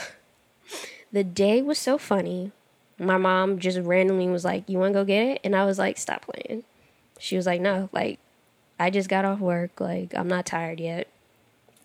the 1.12 1.24
day 1.24 1.62
was 1.62 1.80
so 1.80 1.98
funny. 1.98 2.52
My 2.98 3.18
mom 3.18 3.60
just 3.60 3.80
randomly 3.80 4.28
was 4.30 4.46
like, 4.46 4.70
"You 4.70 4.78
want 4.78 4.94
to 4.94 5.00
go 5.00 5.06
get 5.06 5.26
it?" 5.28 5.42
And 5.44 5.56
I 5.56 5.66
was 5.66 5.78
like, 5.78 5.98
"Stop 5.98 6.26
playing." 6.28 6.64
She 7.20 7.36
was 7.36 7.46
like, 7.46 7.60
"No, 7.60 7.90
like 7.92 8.20
I 8.80 8.90
just 8.90 9.10
got 9.10 9.26
off 9.26 9.40
work. 9.40 9.82
Like 9.82 10.14
I'm 10.16 10.28
not 10.28 10.46
tired 10.46 10.80
yet." 10.80 11.08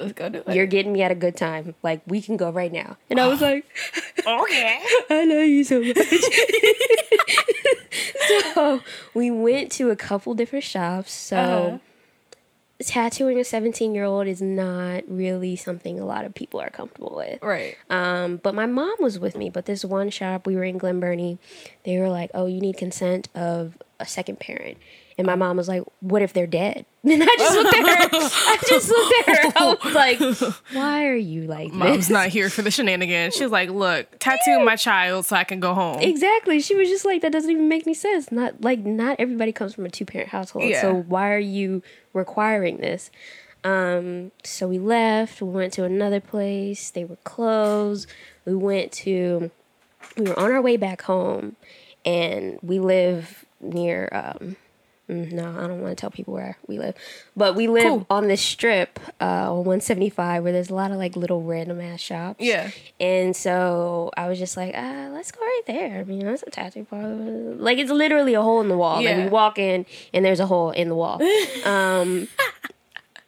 Let's 0.00 0.12
go 0.14 0.28
do 0.30 0.42
it. 0.47 0.54
You're 0.57 0.66
getting 0.66 0.92
me 0.92 1.02
at 1.02 1.11
a 1.11 1.14
good 1.14 1.37
time. 1.37 1.75
Like 1.83 2.00
we 2.07 2.21
can 2.23 2.37
go 2.37 2.50
right 2.50 2.73
now. 2.73 2.97
And 3.11 3.21
I 3.21 3.28
was 3.28 3.40
like, 3.40 3.64
okay. 4.26 4.80
I 5.11 5.25
love 5.26 5.47
you 5.47 5.62
so 5.62 5.80
much. 5.80 5.97
so 8.54 8.80
we 9.14 9.30
went 9.30 9.71
to 9.73 9.90
a 9.90 9.97
couple 9.97 10.35
different 10.35 10.64
shops. 10.64 11.12
So 11.12 11.37
Uh-huh. 11.37 11.78
tattooing 12.83 13.38
a 13.38 13.45
17 13.45 13.95
year 13.95 14.04
old 14.04 14.26
is 14.26 14.40
not 14.40 15.04
really 15.07 15.54
something 15.57 16.00
a 16.00 16.04
lot 16.07 16.25
of 16.25 16.35
people 16.35 16.61
are 16.61 16.71
comfortable 16.71 17.14
with. 17.16 17.42
Right. 17.42 17.76
Um, 17.90 18.38
but 18.38 18.54
my 18.54 18.66
mom 18.66 18.95
was 19.00 19.19
with 19.19 19.37
me. 19.37 19.50
But 19.50 19.66
this 19.66 19.85
one 19.85 20.09
shop, 20.11 20.47
we 20.47 20.57
were 20.57 20.64
in 20.64 20.78
Glen 20.78 20.99
Burnie, 21.00 21.38
they 21.85 21.99
were 21.99 22.09
like, 22.09 22.30
oh, 22.35 22.47
you 22.47 22.61
need 22.61 22.76
consent 22.78 23.28
of 23.35 23.76
a 23.99 24.07
second 24.07 24.40
parent. 24.40 24.78
And 25.20 25.26
my 25.26 25.34
mom 25.34 25.58
was 25.58 25.68
like, 25.68 25.82
what 26.00 26.22
if 26.22 26.32
they're 26.32 26.46
dead? 26.46 26.86
And 27.02 27.22
I 27.22 27.26
just 27.38 27.54
looked 27.54 27.74
at 27.74 27.84
her. 27.86 28.08
I 28.12 28.58
just 28.68 28.88
looked 28.88 29.28
at 29.28 29.36
her. 29.36 29.52
I 29.56 29.76
was 29.82 29.94
like, 29.94 30.54
why 30.72 31.06
are 31.08 31.14
you 31.14 31.42
like 31.42 31.72
Mom's 31.72 32.08
this? 32.08 32.10
not 32.10 32.28
here 32.28 32.48
for 32.48 32.62
the 32.62 32.70
shenanigans. 32.70 33.34
She's 33.34 33.50
like, 33.50 33.68
look, 33.68 34.18
tattoo 34.18 34.64
my 34.64 34.76
child 34.76 35.26
so 35.26 35.36
I 35.36 35.44
can 35.44 35.60
go 35.60 35.74
home. 35.74 35.98
Exactly. 36.00 36.60
She 36.60 36.74
was 36.74 36.88
just 36.88 37.04
like, 37.04 37.20
that 37.20 37.32
doesn't 37.32 37.50
even 37.50 37.68
make 37.68 37.86
any 37.86 37.92
sense. 37.92 38.32
Not 38.32 38.62
like 38.62 38.80
not 38.80 39.16
everybody 39.18 39.52
comes 39.52 39.74
from 39.74 39.84
a 39.84 39.90
two 39.90 40.06
parent 40.06 40.30
household. 40.30 40.64
Yeah. 40.68 40.80
So 40.80 40.94
why 40.94 41.32
are 41.32 41.38
you 41.38 41.82
requiring 42.14 42.78
this? 42.78 43.10
Um, 43.62 44.32
so 44.42 44.68
we 44.68 44.78
left, 44.78 45.42
we 45.42 45.50
went 45.50 45.74
to 45.74 45.84
another 45.84 46.20
place, 46.20 46.90
they 46.90 47.04
were 47.04 47.18
closed. 47.24 48.08
We 48.46 48.54
went 48.54 48.92
to 48.92 49.50
we 50.16 50.24
were 50.24 50.38
on 50.38 50.50
our 50.50 50.62
way 50.62 50.76
back 50.78 51.02
home 51.02 51.56
and 52.04 52.58
we 52.62 52.78
live 52.78 53.44
near 53.60 54.08
um 54.12 54.56
no, 55.10 55.48
I 55.58 55.66
don't 55.66 55.80
want 55.80 55.96
to 55.96 56.00
tell 56.00 56.10
people 56.10 56.34
where 56.34 56.56
we 56.66 56.78
live. 56.78 56.94
But 57.36 57.54
we 57.56 57.66
live 57.68 57.84
Cool. 57.84 58.06
on 58.10 58.28
this 58.28 58.40
strip, 58.40 58.98
uh, 59.20 59.50
on 59.52 59.58
175, 59.64 60.42
where 60.44 60.52
there's 60.52 60.70
a 60.70 60.74
lot 60.74 60.90
of 60.90 60.98
like 60.98 61.16
little 61.16 61.42
random 61.42 61.80
ass 61.80 62.00
shops. 62.00 62.36
Yeah. 62.40 62.70
And 63.00 63.34
so 63.34 64.10
I 64.16 64.28
was 64.28 64.38
just 64.38 64.56
like, 64.56 64.74
ah, 64.76 65.08
let's 65.12 65.32
go 65.32 65.40
right 65.40 65.62
there. 65.66 65.98
I 66.00 66.04
mean, 66.04 66.24
that's 66.26 66.42
a 66.46 66.50
tattoo 66.50 66.84
parlor. 66.88 67.54
Like 67.56 67.78
it's 67.78 67.90
literally 67.90 68.34
a 68.34 68.42
hole 68.42 68.60
in 68.60 68.68
the 68.68 68.76
wall. 68.76 68.96
Like 68.96 69.04
Yeah. 69.04 69.24
we 69.24 69.30
walk 69.30 69.58
in 69.58 69.84
and 70.14 70.24
there's 70.24 70.40
a 70.40 70.46
hole 70.46 70.70
in 70.70 70.88
the 70.88 70.94
wall. 70.94 71.20
Um, 71.64 72.26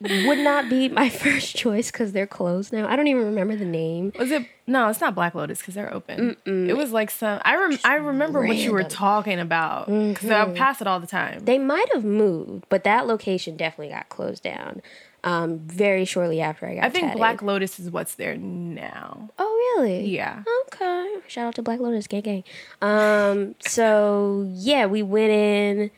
would 0.02 0.38
not 0.38 0.68
be 0.68 0.88
my 0.88 1.08
first 1.24 1.54
choice 1.56 1.90
because 1.90 2.12
they're 2.12 2.26
closed 2.26 2.72
now. 2.72 2.88
I 2.88 2.96
don't 2.96 3.06
even 3.06 3.24
remember 3.24 3.56
the 3.56 3.64
name. 3.64 4.12
Was 4.18 4.30
it? 4.30 4.46
No, 4.66 4.88
it's 4.88 5.00
not 5.00 5.14
Black 5.14 5.34
Lotus 5.34 5.58
because 5.58 5.74
they're 5.74 5.92
open. 5.92 6.36
It 6.46 6.76
was 6.76 6.92
like 6.92 7.10
some. 7.10 7.40
I 7.44 7.56
rem, 7.56 7.78
I 7.84 7.94
remember 7.96 8.46
what 8.46 8.56
you 8.56 8.72
were 8.72 8.84
talking 8.84 9.38
about 9.40 9.86
because 9.86 10.30
I 10.30 10.52
pass 10.52 10.80
it 10.80 10.86
all 10.86 11.00
the 11.00 11.06
time. 11.06 11.44
They 11.44 11.58
might 11.58 11.92
have 11.92 12.04
moved, 12.04 12.66
but 12.68 12.84
that 12.84 13.06
location 13.06 13.56
definitely 13.56 13.92
got 13.94 14.08
closed 14.08 14.42
down. 14.42 14.82
Um, 15.24 15.60
very 15.60 16.04
shortly 16.04 16.40
after 16.40 16.66
I 16.66 16.74
got. 16.74 16.84
I 16.84 16.88
think 16.90 17.04
tatted. 17.04 17.18
Black 17.18 17.42
Lotus 17.42 17.78
is 17.78 17.90
what's 17.90 18.16
there 18.16 18.36
now. 18.36 19.30
Oh 19.38 19.76
really? 19.76 20.06
Yeah. 20.08 20.42
Okay. 20.66 21.16
Shout 21.28 21.46
out 21.46 21.54
to 21.56 21.62
Black 21.62 21.78
Lotus, 21.78 22.08
gang 22.08 22.22
gang. 22.22 22.44
Um, 22.80 23.54
so 23.60 24.48
yeah, 24.52 24.86
we 24.86 25.02
went 25.04 25.30
in. 25.30 25.90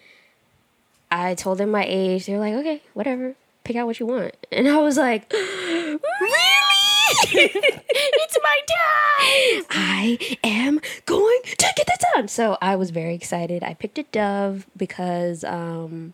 I 1.11 1.34
told 1.34 1.58
them 1.58 1.70
my 1.70 1.84
age. 1.88 2.26
They 2.26 2.32
were 2.34 2.40
like, 2.40 2.54
okay, 2.54 2.82
whatever. 2.92 3.34
Pick 3.64 3.76
out 3.76 3.87
what 3.87 3.99
you 3.99 4.06
want. 4.06 4.35
And 4.52 4.68
I 4.68 4.76
was 4.78 4.97
like, 4.97 5.33
really? 5.33 6.00
it's 7.33 8.38
my 8.42 8.59
time. 8.68 9.64
I 9.71 10.18
am 10.44 10.80
going 11.06 11.40
to 11.44 11.73
get 11.76 11.87
this 11.87 11.99
done. 12.14 12.28
So 12.28 12.59
I 12.61 12.76
was 12.76 12.90
very 12.90 13.14
excited. 13.14 13.62
I 13.62 13.75
picked 13.75 13.99
a 13.99 14.02
dove 14.04 14.66
because 14.76 15.44
um, 15.44 16.12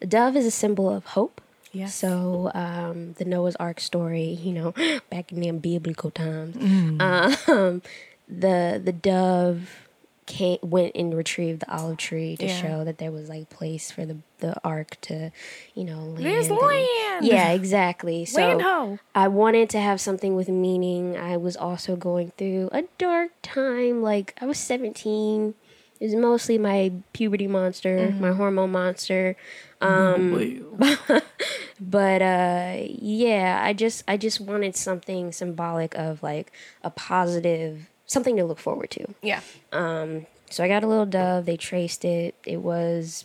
a 0.00 0.06
dove 0.06 0.36
is 0.36 0.46
a 0.46 0.50
symbol 0.50 0.88
of 0.88 1.04
hope. 1.06 1.40
Yes. 1.72 1.94
So 1.94 2.50
um, 2.54 3.12
the 3.14 3.24
Noah's 3.24 3.56
Ark 3.56 3.80
story, 3.80 4.24
you 4.24 4.52
know, 4.52 4.74
back 5.10 5.30
in 5.32 5.40
them 5.40 5.58
biblical 5.58 6.10
times, 6.10 6.56
Mm. 6.56 7.48
um, 7.48 7.82
the 8.28 8.80
the 8.82 8.92
dove 8.92 9.88
came, 10.30 10.58
went 10.62 10.92
and 10.94 11.14
retrieved 11.14 11.60
the 11.60 11.70
olive 11.70 11.98
tree 11.98 12.36
to 12.38 12.46
Yeah. 12.46 12.56
show 12.62 12.84
that 12.84 12.98
there 12.98 13.10
was 13.12 13.28
like 13.28 13.50
place 13.50 13.90
for 13.90 14.06
the 14.06 14.16
the 14.38 14.54
ark 14.64 14.96
to, 15.02 15.30
you 15.74 15.84
know, 15.84 15.98
land. 16.00 16.24
There's 16.24 16.48
and- 16.48 16.56
land. 16.58 17.26
Yeah, 17.26 17.50
exactly. 17.52 18.24
So 18.30 18.40
Land 18.40 18.62
ho. 18.62 18.98
I 19.14 19.28
wanted 19.28 19.68
to 19.70 19.78
have 19.80 20.00
something 20.00 20.34
with 20.34 20.48
meaning. 20.48 21.16
I 21.18 21.36
was 21.36 21.56
also 21.56 21.94
going 21.96 22.32
through 22.38 22.70
a 22.72 22.84
dark 22.96 23.32
time. 23.42 24.00
Like 24.02 24.34
I 24.40 24.46
was 24.46 24.58
17. 24.58 25.54
It 26.00 26.04
was 26.06 26.14
mostly 26.14 26.56
my 26.56 26.92
puberty 27.12 27.46
monster, 27.46 27.98
Mm-hmm. 27.98 28.20
my 28.22 28.32
hormone 28.32 28.72
monster. 28.72 29.36
Um, 29.82 30.64
but 31.80 32.22
uh, 32.22 32.76
yeah, 32.78 33.60
I 33.62 33.74
just 33.74 34.04
I 34.08 34.16
just 34.16 34.40
wanted 34.40 34.76
something 34.76 35.32
symbolic 35.32 35.94
of 35.96 36.22
like 36.22 36.52
a 36.82 36.88
positive 36.90 37.89
something 38.10 38.36
to 38.36 38.44
look 38.44 38.58
forward 38.58 38.90
to. 38.90 39.06
yeah. 39.22 39.40
Um, 39.72 40.26
so 40.50 40.64
I 40.64 40.68
got 40.68 40.82
a 40.82 40.88
little 40.88 41.06
dove. 41.06 41.46
They 41.46 41.56
traced 41.56 42.04
it. 42.04 42.34
It 42.44 42.56
was 42.56 43.24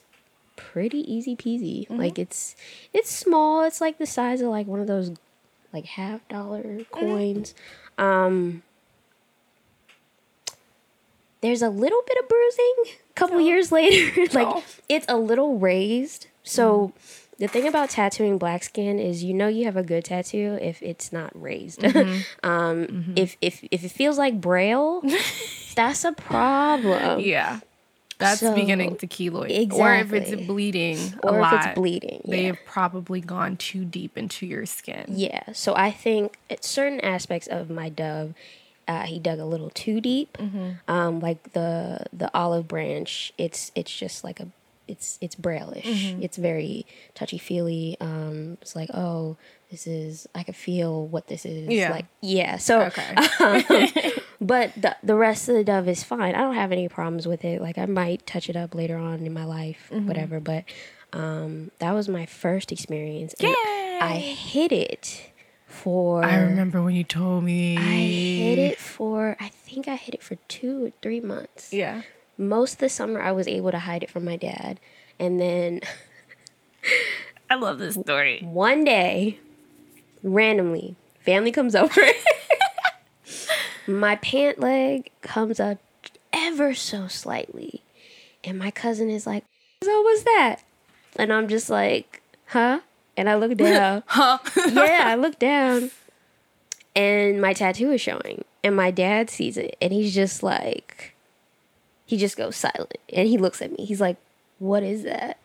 pretty 0.55 0.99
easy 1.11 1.35
peasy. 1.35 1.83
Mm-hmm. 1.85 1.97
Like 1.97 2.19
it's 2.19 2.55
it's 2.93 3.09
small. 3.09 3.63
It's 3.63 3.81
like 3.81 3.97
the 3.97 4.05
size 4.05 4.41
of 4.41 4.49
like 4.49 4.67
one 4.67 4.79
of 4.79 4.85
those 4.85 5.11
like 5.73 5.85
half 5.85 6.25
dollar 6.29 6.61
mm-hmm. 6.61 6.99
coins. 6.99 7.55
Um 7.97 8.61
there's 11.41 11.63
a 11.63 11.69
little 11.69 12.01
bit 12.07 12.17
of 12.21 12.29
bruising 12.29 12.75
a 13.09 13.13
couple 13.15 13.37
oh. 13.37 13.39
years 13.39 13.71
later. 13.71 14.21
like 14.33 14.47
Oh. 14.47 14.63
it's 14.87 15.07
a 15.09 15.17
little 15.17 15.57
raised. 15.57 16.27
So 16.43 16.89
mm-hmm. 16.89 17.24
The 17.37 17.47
thing 17.47 17.67
about 17.67 17.89
tattooing 17.89 18.37
black 18.37 18.63
skin 18.63 18.99
is 18.99 19.23
you 19.23 19.33
know 19.33 19.47
you 19.47 19.65
have 19.65 19.77
a 19.77 19.83
good 19.83 20.05
tattoo 20.05 20.57
if 20.61 20.81
it's 20.81 21.11
not 21.11 21.31
raised. 21.39 21.83
um 22.43 23.13
if 23.15 23.37
if 23.41 23.63
if 23.71 23.83
it 23.83 23.91
feels 23.91 24.17
like 24.17 24.39
braille, 24.41 25.01
that's 25.75 26.03
a 26.05 26.11
problem. 26.13 27.19
Yeah. 27.19 27.59
That's 28.17 28.39
So- 28.39 28.55
beginning 28.55 28.95
to 28.97 29.07
keloid. 29.07 29.49
Exactly. 29.51 29.81
Or 29.81 29.93
if 29.95 30.13
it's 30.13 30.47
bleeding 30.47 30.97
a 31.21 31.27
Or 31.27 31.35
if 31.35 31.41
lot. 31.41 31.53
it's 31.65 31.75
bleeding. 31.75 32.21
They 32.25 32.45
have 32.45 32.59
probably 32.65 33.19
gone 33.19 33.57
too 33.57 33.83
deep 33.83 34.17
into 34.17 34.45
your 34.45 34.65
skin. 34.65 35.03
Yeah. 35.09 35.51
So 35.51 35.75
I 35.75 35.91
think 35.91 36.37
at 36.49 36.63
certain 36.63 37.01
aspects 37.01 37.47
of 37.47 37.69
my 37.69 37.89
dove, 37.89 38.33
uh, 38.87 39.01
he 39.01 39.19
dug 39.19 39.39
a 39.39 39.45
little 39.45 39.69
too 39.71 39.99
deep. 39.99 40.37
Um, 40.87 41.19
like 41.19 41.51
the 41.51 42.05
the 42.13 42.31
olive 42.33 42.67
branch, 42.69 43.33
it's 43.37 43.71
it's 43.75 43.93
just 43.93 44.23
like 44.23 44.39
a 44.39 44.47
it's 44.87 45.17
it's 45.21 45.35
braillish. 45.35 45.85
It's 46.21 46.37
very 46.37 46.85
touchy 47.13 47.37
feely. 47.37 47.97
Um, 47.99 48.57
it's 48.61 48.75
like 48.75 48.89
oh, 48.93 49.37
this 49.71 49.87
is 49.87 50.27
I 50.35 50.43
can 50.43 50.53
feel 50.53 51.07
what 51.07 51.27
this 51.27 51.45
is. 51.45 51.69
Yeah. 51.69 51.91
Like 51.91 52.05
yeah. 52.21 52.57
So 52.57 52.81
Okay. 52.83 54.11
but 54.41 54.73
the 54.75 54.95
the 55.03 55.15
rest 55.15 55.49
of 55.49 55.55
the 55.55 55.63
dove 55.63 55.87
is 55.87 56.03
fine. 56.03 56.35
I 56.35 56.39
don't 56.41 56.55
have 56.55 56.71
any 56.71 56.87
problems 56.87 57.27
with 57.27 57.43
it. 57.45 57.61
Like 57.61 57.77
I 57.77 57.85
might 57.85 58.25
touch 58.27 58.49
it 58.49 58.55
up 58.55 58.75
later 58.75 58.97
on 58.97 59.25
in 59.25 59.33
my 59.33 59.45
life, 59.45 59.89
Mm-hmm. 59.91 60.07
whatever. 60.07 60.39
But 60.39 60.65
um, 61.13 61.71
that 61.79 61.91
was 61.93 62.07
my 62.09 62.25
first 62.25 62.71
experience. 62.71 63.33
And 63.39 63.55
I 64.01 64.17
hit 64.17 64.71
it 64.71 65.31
for. 65.67 66.23
I 66.23 66.37
remember 66.37 66.81
when 66.83 66.95
you 66.95 67.03
told 67.03 67.43
me. 67.43 67.77
I 67.77 67.81
hid 67.81 68.59
it 68.59 68.79
for. 68.79 69.35
I 69.39 69.49
think 69.49 69.87
I 69.87 69.95
hit 69.95 70.13
it 70.13 70.21
for 70.23 70.35
two 70.47 70.85
or 70.87 70.91
three 71.01 71.21
months. 71.21 71.71
Yeah. 71.73 72.01
Most 72.37 72.73
of 72.73 72.79
the 72.79 72.89
summer, 72.89 73.21
I 73.21 73.31
was 73.31 73.47
able 73.47 73.71
to 73.71 73.79
hide 73.79 74.03
it 74.03 74.09
from 74.11 74.25
my 74.25 74.35
dad, 74.35 74.79
and 75.19 75.39
then 75.39 75.81
I 77.49 77.55
love 77.55 77.79
this 77.79 77.95
story. 77.95 78.41
one 78.43 78.83
day, 78.83 79.39
randomly, 80.23 80.95
family 81.23 81.51
comes 81.51 81.75
over. 81.75 82.01
my 83.87 84.15
pant 84.17 84.59
leg 84.59 85.11
comes 85.21 85.59
up 85.59 85.77
ever 86.33 86.73
so 86.73 87.07
slightly. 87.07 87.81
And 88.43 88.59
my 88.59 88.69
cousin 88.71 89.09
is 89.09 89.25
like, 89.25 89.43
So 89.83 90.01
what's 90.01 90.23
that? 90.23 90.57
And 91.15 91.31
I'm 91.31 91.47
just 91.47 91.69
like, 91.69 92.21
Huh? 92.47 92.81
And 93.17 93.29
I 93.29 93.35
look 93.35 93.55
down. 93.57 94.03
Huh? 94.07 94.39
yeah, 94.71 95.03
I 95.05 95.15
look 95.15 95.39
down. 95.39 95.91
And 96.95 97.41
my 97.41 97.53
tattoo 97.53 97.91
is 97.91 98.01
showing. 98.01 98.43
And 98.63 98.75
my 98.75 98.91
dad 98.91 99.29
sees 99.29 99.57
it. 99.57 99.75
And 99.81 99.91
he's 99.93 100.13
just 100.13 100.43
like, 100.43 101.14
he 102.05 102.17
just 102.17 102.37
goes 102.37 102.55
silent. 102.55 102.97
And 103.13 103.27
he 103.27 103.37
looks 103.37 103.61
at 103.61 103.71
me. 103.71 103.85
He's 103.85 104.01
like, 104.01 104.17
What 104.59 104.83
is 104.83 105.03
that? 105.03 105.37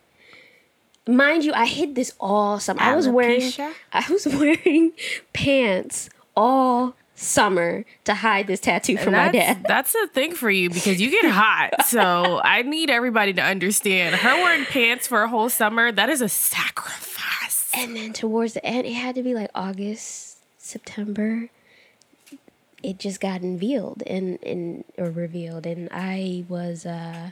Mind 1.06 1.44
you, 1.44 1.52
I 1.52 1.66
hid 1.66 1.94
this 1.94 2.12
all 2.20 2.60
summer. 2.60 2.80
I 2.80 2.94
was 2.94 3.08
wearing 3.08 3.50
I 3.92 4.04
was 4.10 4.26
wearing 4.32 4.92
pants 5.32 6.10
all 6.36 6.94
summer 7.14 7.84
to 8.04 8.14
hide 8.14 8.46
this 8.46 8.60
tattoo 8.60 8.96
from 8.96 9.12
my 9.12 9.30
dad. 9.30 9.64
That's 9.66 9.94
a 9.94 10.06
thing 10.08 10.34
for 10.34 10.50
you 10.50 10.70
because 10.70 11.00
you 11.00 11.10
get 11.10 11.30
hot. 11.30 11.84
So 11.86 12.40
I 12.44 12.62
need 12.62 12.90
everybody 12.90 13.32
to 13.34 13.42
understand. 13.42 14.14
Her 14.16 14.34
wearing 14.36 14.64
pants 14.64 15.06
for 15.06 15.22
a 15.22 15.28
whole 15.28 15.48
summer, 15.50 15.92
that 15.92 16.08
is 16.08 16.22
a 16.22 16.28
sacrifice. 16.28 17.70
And 17.74 17.94
then 17.96 18.12
towards 18.12 18.54
the 18.54 18.64
end, 18.64 18.86
it 18.86 18.92
had 18.94 19.14
to 19.16 19.22
be 19.22 19.34
like 19.34 19.50
August, 19.54 20.38
September. 20.58 21.50
It 22.82 22.98
just 22.98 23.20
got 23.20 23.40
unveiled 23.42 24.02
and, 24.06 24.38
and 24.42 24.84
or 24.96 25.10
revealed, 25.10 25.66
and 25.66 25.88
I 25.92 26.44
was 26.48 26.86
uh, 26.86 27.30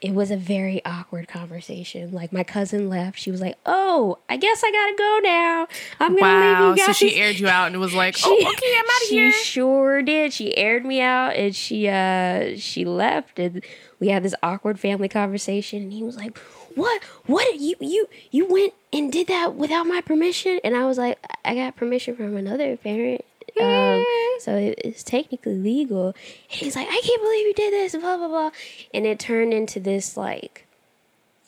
it 0.00 0.12
was 0.12 0.30
a 0.30 0.36
very 0.36 0.84
awkward 0.84 1.28
conversation. 1.28 2.12
Like 2.12 2.32
my 2.32 2.44
cousin 2.44 2.88
left. 2.88 3.18
She 3.18 3.30
was 3.30 3.40
like, 3.40 3.56
"Oh, 3.64 4.18
I 4.28 4.36
guess 4.36 4.62
I 4.64 4.70
gotta 4.70 4.94
go 4.96 5.20
now. 5.22 5.68
I'm 6.00 6.14
gonna 6.16 6.22
Wow. 6.22 6.40
leave 6.60 6.70
you 6.70 6.76
guys." 6.86 6.98
So 6.98 7.06
she 7.08 7.16
aired 7.16 7.38
you 7.38 7.48
out 7.48 7.66
and 7.68 7.76
it 7.76 7.78
was 7.78 7.94
like, 8.02 8.16
"Oh, 8.24 8.32
okay, 8.32 8.46
I'm 8.46 8.84
out 8.84 9.02
of 9.02 9.08
here." 9.08 9.32
she 9.32 9.44
sure 9.44 10.02
did. 10.02 10.32
She 10.32 10.56
aired 10.56 10.84
me 10.84 11.00
out 11.00 11.36
and 11.36 11.54
she 11.54 11.88
uh 11.88 12.56
she 12.56 12.84
left 12.84 13.38
and 13.38 13.64
we 14.00 14.08
had 14.08 14.22
this 14.22 14.34
awkward 14.42 14.78
family 14.80 15.08
conversation 15.08 15.82
and 15.82 15.92
he 15.92 16.02
was 16.02 16.16
like, 16.16 16.36
"What? 16.74 17.02
What 17.26 17.58
you 17.60 17.76
you 17.80 18.08
you 18.30 18.46
went 18.46 18.74
and 18.92 19.10
did 19.12 19.28
that 19.28 19.54
without 19.54 19.86
my 19.86 20.00
permission?" 20.00 20.58
And 20.64 20.76
I 20.76 20.84
was 20.84 20.98
like, 20.98 21.18
"I 21.44 21.54
got 21.54 21.76
permission 21.76 22.16
from 22.16 22.36
another 22.36 22.76
parent." 22.76 23.24
Um, 23.60 24.04
so 24.40 24.56
it, 24.56 24.80
it's 24.84 25.02
technically 25.02 25.54
legal. 25.54 26.08
And 26.08 26.14
he's 26.48 26.76
like, 26.76 26.88
I 26.88 27.00
can't 27.04 27.22
believe 27.22 27.46
you 27.46 27.54
did 27.54 27.72
this, 27.72 27.94
blah 27.94 28.16
blah 28.16 28.28
blah. 28.28 28.50
And 28.92 29.06
it 29.06 29.18
turned 29.18 29.52
into 29.52 29.80
this 29.80 30.16
like 30.16 30.66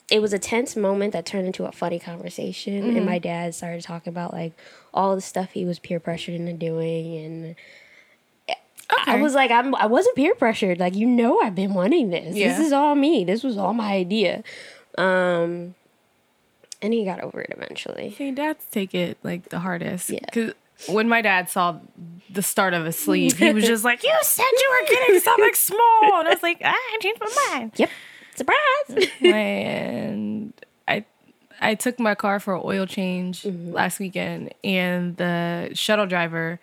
it 0.08 0.22
was 0.22 0.32
a 0.32 0.38
tense 0.38 0.76
moment 0.76 1.12
that 1.12 1.26
turned 1.26 1.46
into 1.46 1.64
a 1.64 1.72
funny 1.72 1.98
conversation 1.98 2.96
and 2.96 3.04
my 3.04 3.18
dad 3.18 3.52
started 3.56 3.82
talking 3.82 4.12
about 4.12 4.32
like 4.32 4.52
all 4.94 5.16
the 5.16 5.20
stuff 5.20 5.50
he 5.50 5.64
was 5.64 5.80
peer 5.80 5.98
pressured 5.98 6.36
into 6.36 6.52
doing 6.52 7.16
and 7.16 7.56
I 9.06 9.20
was 9.20 9.34
like, 9.34 9.50
I'm, 9.50 9.74
I 9.74 9.86
wasn't 9.86 10.16
peer 10.16 10.34
pressured. 10.34 10.78
Like, 10.78 10.94
you 10.94 11.06
know, 11.06 11.40
I've 11.40 11.54
been 11.54 11.74
wanting 11.74 12.10
this. 12.10 12.36
Yeah. 12.36 12.48
This 12.48 12.66
is 12.66 12.72
all 12.72 12.94
me. 12.94 13.24
This 13.24 13.42
was 13.42 13.56
all 13.56 13.74
my 13.74 13.92
idea. 13.92 14.42
Um, 14.96 15.74
and 16.82 16.92
he 16.92 17.04
got 17.04 17.20
over 17.20 17.40
it 17.40 17.52
eventually. 17.56 18.14
See, 18.16 18.30
dads 18.30 18.64
take 18.70 18.94
it 18.94 19.18
like 19.22 19.48
the 19.48 19.60
hardest. 19.60 20.10
Yeah. 20.10 20.20
Because 20.24 20.54
when 20.88 21.08
my 21.08 21.22
dad 21.22 21.48
saw 21.50 21.78
the 22.30 22.42
start 22.42 22.74
of 22.74 22.84
a 22.86 22.92
sleeve, 22.92 23.38
he 23.38 23.52
was 23.52 23.64
just 23.64 23.84
like, 23.84 24.02
"You 24.02 24.14
said 24.22 24.44
you 24.52 24.70
were 24.82 24.88
getting 24.94 25.20
something 25.28 25.54
small," 25.54 26.18
and 26.20 26.28
I 26.28 26.30
was 26.34 26.42
like, 26.42 26.60
"Ah, 26.64 26.72
"I 26.74 26.98
changed 27.00 27.20
my 27.20 27.48
mind." 27.52 27.72
Yep. 27.76 27.90
Surprise. 28.34 29.08
and 29.22 30.52
I 30.86 31.04
I 31.60 31.74
took 31.74 31.98
my 31.98 32.14
car 32.14 32.38
for 32.40 32.54
an 32.54 32.62
oil 32.64 32.86
change 32.86 33.42
Mm-hmm. 33.42 33.72
last 33.72 33.98
weekend, 33.98 34.52
and 34.62 35.16
the 35.16 35.70
shuttle 35.72 36.06
driver 36.06 36.60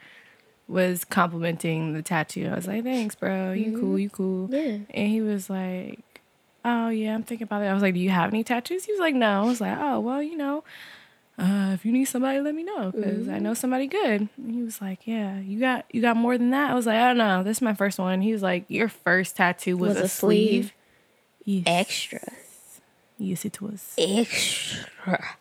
was 0.68 1.04
complimenting 1.06 1.94
the 1.94 2.02
tattoo. 2.02 2.50
I 2.52 2.56
was 2.56 2.68
like, 2.68 2.84
"Thanks, 2.84 3.16
bro. 3.16 3.52
You 3.54 3.78
cool. 3.80 3.98
You 4.00 4.10
cool." 4.10 4.48
Mm-hmm. 4.48 4.54
Yeah. 4.56 4.78
And 5.02 5.08
he 5.10 5.22
was 5.22 5.50
like, 5.50 6.22
"Oh 6.64 6.90
yeah, 6.90 7.16
I'm 7.16 7.24
thinking 7.24 7.46
about 7.46 7.64
it." 7.64 7.66
I 7.66 7.74
was 7.74 7.82
like, 7.82 7.96
"Do 7.96 8.00
you 8.00 8.12
have 8.12 8.30
any 8.32 8.44
tattoos?" 8.44 8.86
He 8.86 8.92
was 8.92 9.00
like, 9.00 9.16
"No." 9.16 9.42
I 9.42 9.46
was 9.46 9.60
like, 9.62 9.78
"Oh 9.80 10.00
well, 10.00 10.22
you 10.22 10.38
know." 10.38 10.64
Uh, 11.38 11.72
if 11.74 11.84
you 11.84 11.92
need 11.92 12.06
somebody, 12.06 12.40
let 12.40 12.54
me 12.54 12.64
know 12.64 12.92
because 12.92 13.26
Mm-hmm. 13.26 13.34
I 13.34 13.40
know 13.40 13.54
somebody 13.56 13.88
good. 13.88 14.30
And 14.38 14.52
he 14.54 14.62
was 14.62 14.80
like, 14.82 15.08
"Yeah, 15.08 15.40
you 15.40 15.60
got 15.60 15.86
you 15.92 16.00
got 16.02 16.16
more 16.16 16.38
than 16.38 16.52
that." 16.52 16.70
I 16.72 16.76
was 16.76 16.86
like, 16.86 16.98
"I 16.98 17.08
don't 17.08 17.18
know. 17.18 17.42
This 17.44 17.58
is 17.58 17.62
my 17.62 17.74
first 17.74 17.98
one." 17.98 18.22
He 18.22 18.32
was 18.32 18.44
like, 18.44 18.66
"Your 18.68 18.88
first 18.88 19.36
tattoo 19.36 19.76
was, 19.76 19.96
Was 19.96 20.02
a, 20.02 20.04
a 20.06 20.08
sleeve? 20.10 20.66
sleeve." 20.66 20.74
Yes. 21.46 21.64
Extra. 21.68 22.22
Yes, 23.18 23.46
it 23.46 23.62
was. 23.62 23.96
Extra. 23.98 25.36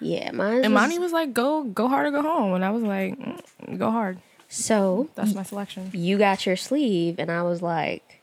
Yeah, 0.00 0.32
mine 0.32 0.64
And 0.64 0.72
was, 0.74 0.80
Monty 0.80 0.98
was 0.98 1.12
like, 1.12 1.32
"Go, 1.32 1.62
go 1.64 1.86
hard 1.88 2.06
or 2.06 2.10
go 2.10 2.22
home." 2.22 2.54
And 2.54 2.64
I 2.64 2.70
was 2.70 2.82
like, 2.82 3.18
mm, 3.18 3.78
"Go 3.78 3.90
hard." 3.90 4.18
so 4.48 5.08
That's 5.14 5.34
my 5.34 5.44
selection. 5.44 5.90
you 5.92 6.18
got 6.18 6.44
your 6.44 6.56
sleeve, 6.56 7.20
and 7.20 7.30
I 7.30 7.42
was 7.42 7.62
like, 7.62 8.19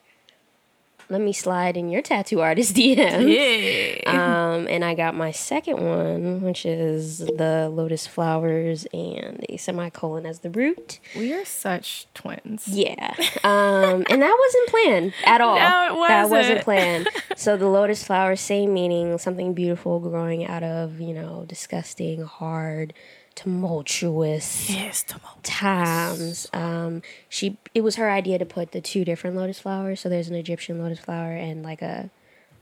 let 1.10 1.22
me 1.22 1.32
slide 1.34 1.78
in 1.78 1.90
your 1.90 2.02
tattoo 2.02 2.42
artist 2.42 2.76
DM. 2.76 4.02
Yeah. 4.04 4.12
Um, 4.56 4.68
and 4.68 4.84
I 4.84 4.94
got 4.94 5.16
my 5.16 5.32
second 5.32 5.78
one, 5.86 6.42
which 6.42 6.66
is 6.66 7.20
the 7.20 7.70
lotus 7.74 8.06
flowers 8.06 8.86
and 8.94 9.46
a 9.50 9.58
semicolon 9.58 10.26
as 10.26 10.40
the 10.40 10.50
root. 10.50 11.00
we 11.16 11.34
are 11.34 11.46
such 11.46 12.08
twins. 12.14 12.68
Yeah. 12.68 13.14
Um, 13.44 14.04
and 14.10 14.22
that 14.22 14.38
wasn't 14.40 14.70
planned 14.70 15.14
at 15.26 15.42
all. 15.42 15.56
No, 15.68 16.04
it 16.04 16.08
That 16.08 16.30
wasn't 16.30 16.30
That 16.30 16.30
wasn't. 16.30 16.62
planned. 16.64 17.10
So 17.38 17.56
the 17.56 17.68
lotus 17.68 18.04
flowers, 18.04 18.42
same 18.42 18.74
meaning, 18.74 19.18
something 19.20 19.54
beautiful 19.54 20.00
growing 20.00 20.46
out 20.48 20.64
of, 20.64 21.00
you 21.00 21.14
know, 21.14 21.46
disgusting, 21.48 22.24
hard, 22.24 22.94
tumultuous 23.38 24.70
Yes, 24.70 25.04
tomorrow. 25.04 25.36
times. 25.44 26.48
Um, 26.54 27.02
she 27.30 27.58
it 27.74 27.82
was 27.82 27.96
her 27.96 28.10
idea 28.10 28.38
to 28.40 28.46
put 28.46 28.72
the 28.72 28.82
two 28.82 29.06
different 29.06 29.36
lotus 29.36 29.60
flowers. 29.60 30.00
So 30.02 30.10
there's 30.10 30.28
an 30.30 30.36
Egyptian 30.36 30.82
lotus 30.82 31.00
flower 31.00 31.32
and 31.32 31.64
like 31.64 31.82
a 31.82 32.10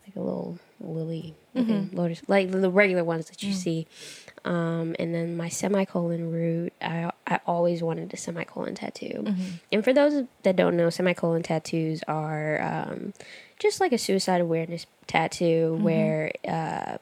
like 0.05 0.15
a 0.15 0.19
little 0.19 0.59
lily 0.79 1.33
looking 1.55 1.89
lotus, 1.93 2.21
like 2.27 2.51
the 2.51 2.69
regular 2.69 3.03
ones 3.03 3.27
that 3.27 3.41
you 3.41 3.53
see. 3.53 3.88
Um, 4.43 4.95
and 4.99 5.15
then 5.15 5.35
my 5.38 5.49
semicolon 5.49 6.31
root, 6.31 6.73
I 6.81 7.09
I 7.25 7.39
always 7.47 7.81
wanted 7.81 8.13
a 8.13 8.17
semicolon 8.17 8.75
tattoo. 8.75 9.25
And 9.71 9.83
for 9.83 9.93
those 9.93 10.25
that 10.43 10.55
don't 10.55 10.77
know, 10.77 10.89
semicolon 10.91 11.41
tattoos 11.43 12.03
are 12.07 12.61
um, 12.61 13.13
just 13.57 13.79
like 13.79 13.93
a 13.93 13.97
suicide 13.97 14.41
awareness 14.41 14.85
tattoo 15.07 15.77
where 15.81 16.31
uh, 16.47 16.97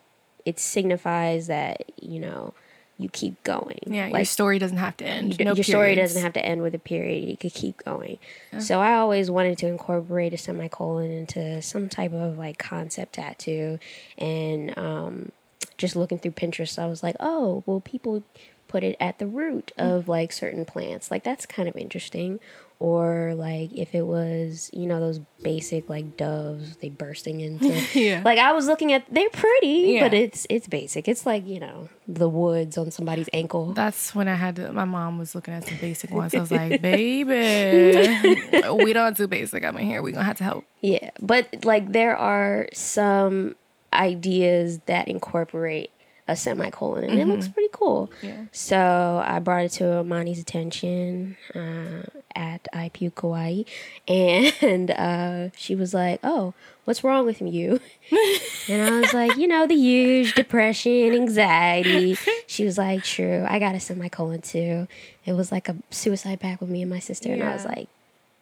it 0.45 0.59
signifies 0.59 1.47
that 1.47 1.83
you 2.01 2.19
know 2.21 2.53
you 2.97 3.09
keep 3.09 3.41
going. 3.43 3.79
Yeah, 3.87 4.07
your 4.07 4.23
story 4.25 4.59
doesn't 4.59 4.77
have 4.77 4.95
to 4.97 5.05
end. 5.05 5.37
your 5.39 5.45
No 5.45 5.53
story 5.61 5.93
periods. 5.93 6.11
doesn't 6.13 6.21
have 6.21 6.33
to 6.33 6.45
end 6.45 6.61
with 6.61 6.75
a 6.75 6.79
period. 6.79 7.27
You 7.27 7.35
could 7.37 7.53
keep 7.53 7.83
going. 7.83 8.19
So 8.59 8.79
I 8.79 8.93
always 8.95 9.31
wanted 9.31 9.57
to 9.59 9.67
incorporate 9.67 10.33
a 10.33 10.37
semicolon 10.37 11.09
into 11.11 11.61
some 11.61 11.89
type 11.89 12.13
of 12.13 12.37
like 12.37 12.57
concept 12.59 13.13
tattoo, 13.13 13.79
and 14.17 14.77
um, 14.77 15.31
just 15.77 15.95
looking 15.95 16.19
through 16.19 16.31
Pinterest, 16.31 16.77
I 16.77 16.85
was 16.85 17.01
like, 17.03 17.15
oh, 17.19 17.63
well, 17.65 17.79
people 17.81 18.23
put 18.67 18.83
it 18.83 18.95
at 18.99 19.19
the 19.19 19.27
root 19.27 19.71
of 19.77 20.07
like 20.07 20.31
certain 20.31 20.65
plants. 20.65 21.11
Like 21.11 21.23
that's 21.23 21.45
kind 21.45 21.67
of 21.67 21.75
interesting. 21.75 22.39
Or 22.79 23.33
like 23.35 23.71
if 23.73 23.95
it 23.95 24.01
was, 24.05 24.69
you 24.73 24.87
know, 24.87 24.99
those 24.99 25.19
basic 25.41 25.89
like 25.89 26.17
doves, 26.17 26.75
they 26.77 26.89
bursting 26.89 27.39
into. 27.39 27.73
Yeah. 27.93 28.21
Like 28.25 28.39
I 28.39 28.51
was 28.51 28.65
looking 28.67 28.91
at, 28.91 29.05
they're 29.09 29.29
pretty, 29.29 29.99
but 29.99 30.13
it's 30.13 30.45
it's 30.49 30.67
basic. 30.67 31.07
It's 31.07 31.25
like 31.25 31.47
you 31.47 31.59
know 31.59 31.87
the 32.07 32.27
woods 32.27 32.77
on 32.77 32.91
somebody's 32.91 33.29
ankle. 33.31 33.73
That's 33.73 34.13
when 34.13 34.27
I 34.27 34.35
had 34.35 34.57
to. 34.57 34.73
My 34.73 34.85
mom 34.85 35.17
was 35.17 35.35
looking 35.35 35.53
at 35.53 35.65
some 35.65 35.77
basic 35.77 36.11
ones. 36.19 36.35
I 36.35 36.39
was 36.39 36.51
like, 36.51 36.81
"Baby, 36.81 37.23
we 38.83 38.93
don't 38.93 39.15
do 39.15 39.27
basic 39.27 39.63
up 39.63 39.75
in 39.75 39.85
here. 39.85 40.01
We 40.01 40.11
gonna 40.11 40.25
have 40.25 40.37
to 40.37 40.43
help." 40.43 40.65
Yeah, 40.81 41.11
but 41.21 41.63
like 41.63 41.91
there 41.93 42.17
are 42.17 42.67
some 42.73 43.55
ideas 43.93 44.79
that 44.87 45.07
incorporate 45.07 45.91
a 46.27 46.35
semicolon, 46.35 47.03
and 47.03 47.19
it 47.19 47.27
looks 47.27 47.47
pretty 47.47 47.69
cool. 47.71 48.11
Yeah. 48.21 48.45
So 48.51 49.21
I 49.25 49.39
brought 49.39 49.65
it 49.65 49.71
to 49.73 49.99
Amani's 49.99 50.39
attention 50.39 51.35
uh, 51.53 52.03
at 52.35 52.67
IPU 52.73 53.11
Kawaii, 53.13 53.65
and 54.07 54.91
uh, 54.91 55.49
she 55.57 55.75
was 55.75 55.93
like, 55.93 56.19
"Oh, 56.23 56.53
what's 56.85 57.03
wrong 57.03 57.25
with 57.25 57.41
you?" 57.41 57.79
and 58.69 58.81
I 58.81 58.99
was 59.01 59.13
like, 59.13 59.35
"You 59.37 59.47
know, 59.47 59.67
the 59.67 59.75
huge 59.75 60.33
depression, 60.35 61.13
anxiety." 61.13 62.17
She 62.47 62.63
was 62.63 62.77
like, 62.77 63.03
"True, 63.03 63.45
I 63.47 63.59
got 63.59 63.75
a 63.75 63.79
semicolon 63.79 64.41
too." 64.41 64.87
It 65.25 65.33
was 65.33 65.51
like 65.51 65.67
a 65.69 65.75
suicide 65.89 66.39
pact 66.39 66.61
with 66.61 66.69
me 66.69 66.81
and 66.81 66.89
my 66.89 66.99
sister, 66.99 67.33
and 67.33 67.43
I 67.43 67.53
was 67.53 67.65
like, 67.65 67.87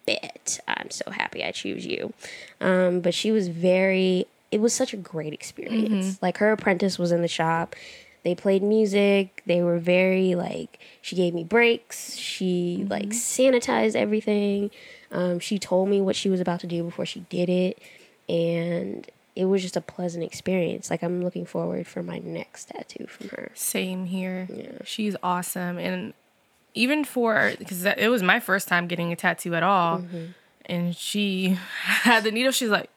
bet 0.05 0.59
I'm 0.67 0.89
so 0.89 1.09
happy 1.11 1.43
I 1.43 1.51
choose 1.51 1.85
you. 1.85 2.13
Um, 2.59 3.01
but 3.01 3.13
she 3.13 3.31
was 3.31 3.47
very, 3.47 4.25
it 4.51 4.59
was 4.61 4.73
such 4.73 4.93
a 4.93 4.97
great 4.97 5.33
experience. 5.33 6.21
Like 6.21 6.37
her 6.37 6.51
apprentice 6.51 6.99
was 6.99 7.11
in 7.11 7.21
the 7.21 7.27
shop. 7.27 7.75
They 8.23 8.35
played 8.35 8.61
music. 8.61 9.41
They 9.47 9.63
were 9.63 9.79
very 9.79 10.35
like, 10.35 10.79
she 11.01 11.15
gave 11.15 11.33
me 11.33 11.43
breaks. 11.43 12.15
She 12.15 12.85
like 12.89 13.09
sanitized 13.09 13.95
everything. 13.95 14.69
Um, 15.11 15.39
she 15.39 15.57
told 15.57 15.89
me 15.89 16.01
what 16.01 16.15
she 16.15 16.29
was 16.29 16.39
about 16.39 16.59
to 16.59 16.67
do 16.67 16.83
before 16.83 17.05
she 17.05 17.21
did 17.29 17.49
it. 17.49 17.79
And 18.29 19.09
it 19.35 19.45
was 19.45 19.61
just 19.61 19.75
a 19.77 19.81
pleasant 19.81 20.23
experience. 20.23 20.89
Like 20.89 21.01
I'm 21.03 21.23
looking 21.23 21.45
forward 21.45 21.87
for 21.87 22.03
my 22.03 22.19
next 22.19 22.65
tattoo 22.69 23.07
from 23.07 23.29
her. 23.29 23.51
Same 23.55 24.05
here. 24.05 24.47
Yeah. 24.53 24.71
She's 24.83 25.15
awesome, 25.23 25.77
and 25.79 26.13
even 26.73 27.03
for 27.03 27.53
because 27.57 27.83
it 27.85 28.09
was 28.09 28.21
my 28.21 28.39
first 28.39 28.67
time 28.67 28.87
getting 28.87 29.11
a 29.11 29.15
tattoo 29.15 29.55
at 29.55 29.63
all, 29.63 29.99
Mm-hmm. 29.99 30.25
and 30.67 30.95
she 30.95 31.57
had 31.83 32.23
the 32.23 32.31
needle. 32.31 32.51
She's 32.51 32.69
like, 32.69 32.89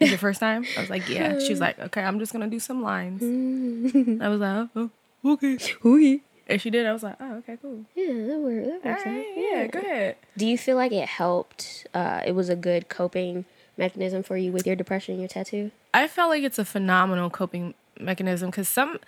"Is 0.00 0.10
your 0.10 0.18
first 0.18 0.40
time?" 0.40 0.64
I 0.76 0.80
was 0.80 0.90
like, 0.90 1.08
"Yeah." 1.08 1.38
She 1.38 1.50
was 1.50 1.60
like, 1.66 1.78
"Okay, 1.78 2.02
I'm 2.02 2.18
just 2.18 2.32
gonna 2.32 2.48
do 2.48 2.60
some 2.60 2.82
lines." 2.82 3.22
I 3.22 4.28
was 4.28 4.40
like, 4.40 4.68
"Oh, 4.76 4.90
okay." 5.24 5.58
Okay. 5.84 6.20
And 6.48 6.60
she 6.62 6.70
did. 6.70 6.86
I 6.86 6.92
was 6.92 7.02
like, 7.02 7.16
"Oh, 7.18 7.36
okay, 7.38 7.58
cool." 7.60 7.84
Yeah, 7.96 8.12
that 8.12 8.38
works. 8.38 8.66
That 8.68 8.84
works 8.84 9.06
right, 9.06 9.26
yeah, 9.36 9.66
go 9.66 9.78
ahead. 9.80 10.16
Do 10.36 10.46
you 10.46 10.56
feel 10.56 10.76
like 10.76 10.92
it 10.92 11.08
helped? 11.08 11.86
Uh, 11.92 12.20
it 12.24 12.32
was 12.32 12.48
a 12.48 12.56
good 12.56 12.88
coping 12.88 13.44
mechanism 13.76 14.22
for 14.22 14.36
you 14.36 14.52
with 14.52 14.66
your 14.66 14.76
depression 14.76 15.12
and 15.14 15.20
your 15.22 15.28
tattoo? 15.28 15.70
I 15.92 16.06
felt 16.08 16.30
like 16.30 16.42
it's 16.44 16.58
a 16.58 16.64
phenomenal 16.64 17.30
coping 17.30 17.74
mechanism 17.98 18.50
because 18.50 18.68
some 18.68 18.98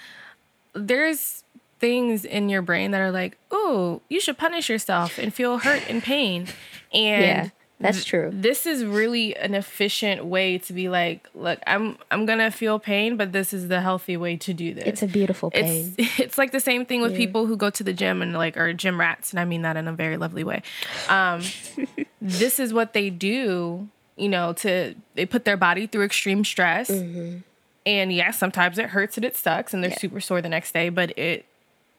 there's 0.74 1.44
things 1.78 2.24
in 2.24 2.48
your 2.48 2.60
brain 2.62 2.90
that 2.90 3.00
are 3.00 3.12
like, 3.12 3.36
"Oh, 3.50 4.02
you 4.08 4.20
should 4.20 4.36
punish 4.36 4.68
yourself 4.68 5.16
and 5.18 5.32
feel 5.32 5.58
hurt 5.58 5.82
and 5.88 6.02
pain," 6.02 6.48
and 6.92 7.22
Yeah, 7.22 7.48
that's 7.80 8.04
true. 8.04 8.30
this 8.32 8.66
is 8.66 8.84
really 8.84 9.36
an 9.36 9.54
efficient 9.54 10.24
way 10.24 10.58
to 10.58 10.72
be 10.72 10.88
like, 10.88 11.28
"Look, 11.34 11.60
I'm 11.66 11.98
I'm 12.10 12.26
gonna 12.26 12.50
feel 12.50 12.78
pain, 12.78 13.16
but 13.16 13.32
this 13.32 13.52
is 13.52 13.68
the 13.68 13.80
healthy 13.80 14.16
way 14.16 14.36
to 14.36 14.52
do 14.52 14.74
this." 14.74 14.84
It's 14.86 15.02
a 15.02 15.06
beautiful 15.06 15.50
pain. 15.50 15.94
It's 15.98 16.18
it's 16.20 16.38
like 16.38 16.52
the 16.52 16.60
same 16.60 16.84
thing 16.86 17.02
with 17.02 17.14
people 17.14 17.46
who 17.46 17.56
go 17.56 17.70
to 17.70 17.84
the 17.84 17.92
gym 17.92 18.22
and 18.22 18.32
like 18.34 18.56
are 18.56 18.72
gym 18.72 18.98
rats, 18.98 19.30
and 19.30 19.40
I 19.40 19.44
mean 19.44 19.62
that 19.62 19.76
in 19.76 19.86
a 19.88 19.92
very 19.92 20.16
lovely 20.16 20.44
way. 20.44 20.62
Um, 21.08 21.42
this 22.20 22.58
is 22.58 22.72
what 22.72 22.92
they 22.92 23.10
do 23.10 23.88
you 24.18 24.28
know, 24.28 24.52
to 24.52 24.94
they 25.14 25.24
put 25.24 25.44
their 25.44 25.56
body 25.56 25.86
through 25.86 26.04
extreme 26.04 26.44
stress. 26.44 26.90
And 26.90 28.12
yeah, 28.12 28.32
sometimes 28.32 28.76
it 28.78 28.86
hurts 28.86 29.16
and 29.16 29.24
it 29.24 29.36
sucks 29.36 29.72
and 29.72 29.82
they're 29.82 29.92
Yeah. 29.92 29.98
super 29.98 30.20
sore 30.20 30.42
the 30.42 30.48
next 30.48 30.72
day, 30.72 30.88
but 30.90 31.16
it, 31.16 31.46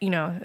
you 0.00 0.10
know, 0.10 0.38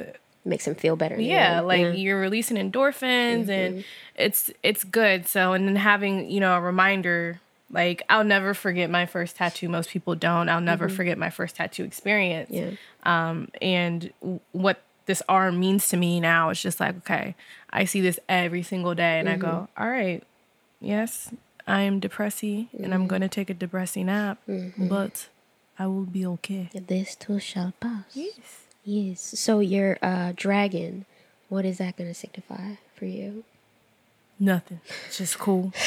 Makes 0.45 0.67
him 0.67 0.75
feel 0.75 0.95
better. 0.95 1.19
yeah, 1.19 1.59
like 1.61 1.79
yeah. 1.81 1.85
Mm-hmm. 1.87 1.97
you're 1.97 2.19
releasing 2.21 2.57
endorphins 2.57 3.49
and 3.49 3.83
it's 4.15 4.51
it's 4.63 4.83
good. 4.83 5.25
So 5.27 5.53
and 5.53 5.67
then 5.67 5.75
having, 5.75 6.29
you 6.29 6.39
know, 6.39 6.55
a 6.55 6.61
reminder 6.61 7.41
like 7.71 8.03
I'll 8.09 8.23
never 8.23 8.53
forget 8.53 8.89
my 8.91 9.07
first 9.07 9.35
tattoo. 9.37 9.67
Most 9.69 9.89
people 9.89 10.13
don't. 10.13 10.47
I'll 10.49 10.61
never 10.61 10.87
forget 10.87 11.17
my 11.17 11.31
first 11.31 11.55
tattoo 11.55 11.83
experience. 11.83 12.51
Mm-hmm. 12.51 12.75
Yeah. 12.75 13.27
Um 13.29 13.49
and 13.61 14.13
w- 14.21 14.39
what 14.51 14.81
this 15.07 15.21
arm 15.27 15.59
means 15.59 15.87
to 15.89 15.97
me 15.97 16.19
now 16.19 16.49
is 16.51 16.61
just 16.61 16.79
like, 16.79 16.95
okay, 16.97 17.35
I 17.71 17.85
see 17.85 18.01
this 18.01 18.19
every 18.29 18.61
single 18.63 18.93
day 18.95 19.19
and 19.19 19.27
I 19.29 19.37
go, 19.37 19.47
Mm-hmm. 19.47 19.81
"All 19.83 19.89
right. 19.89 20.21
Yes, 20.79 21.31
I 21.67 21.81
am 21.81 21.99
depressy 21.99 22.67
and 22.73 22.85
Mm-hmm. 22.85 22.93
I'm 22.93 23.07
going 23.07 23.21
to 23.21 23.27
take 23.27 23.49
a 23.49 23.53
depressy 23.55 24.05
nap, 24.05 24.37
but 24.77 25.27
I 25.79 25.87
will 25.87 26.05
be 26.05 26.25
okay." 26.25 26.69
This 26.73 27.15
too 27.15 27.39
shall 27.39 27.73
pass. 27.79 28.05
Yes. 28.13 28.64
Yes. 28.85 29.19
So 29.39 29.59
your 29.59 29.97
uh, 30.01 30.31
dragon, 30.35 31.05
what 31.49 31.65
is 31.65 31.79
that 31.79 31.97
going 31.97 32.09
to 32.09 32.13
signify 32.13 32.75
for 32.95 33.05
you? 33.05 33.43
Nothing. 34.39 34.79
It's 35.07 35.17
just 35.17 35.37
cool. 35.39 35.73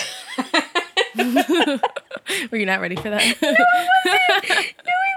Were 1.19 2.59
you 2.59 2.67
not 2.67 2.81
ready 2.81 2.97
for 2.97 3.11
that? 3.11 3.23
No, 3.43 3.49
I 3.49 3.57
wasn't. 4.05 4.75
No, 4.85 4.93
I 4.93 5.15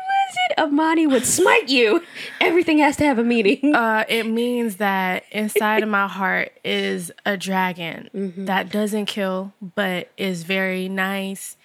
wasn't. 0.58 0.60
Amani 0.74 1.08
would 1.08 1.26
smite 1.26 1.70
you. 1.70 2.02
Everything 2.40 2.80
has 2.80 2.98
to 2.98 3.06
have 3.06 3.20
a 3.20 3.24
meaning. 3.24 3.74
uh, 3.76 4.04
it 4.08 4.26
means 4.26 4.78
that 4.78 5.24
inside 5.32 5.84
of 5.84 5.90
my 5.90 6.08
heart 6.08 6.52
is 6.64 7.12
a 7.26 7.38
dragon 7.38 8.10
Mm-hmm. 8.16 8.46
that 8.46 8.72
doesn't 8.72 9.06
kill, 9.06 9.54
but 9.76 10.10
is 10.18 10.44
very 10.44 10.88
nice. 10.90 11.58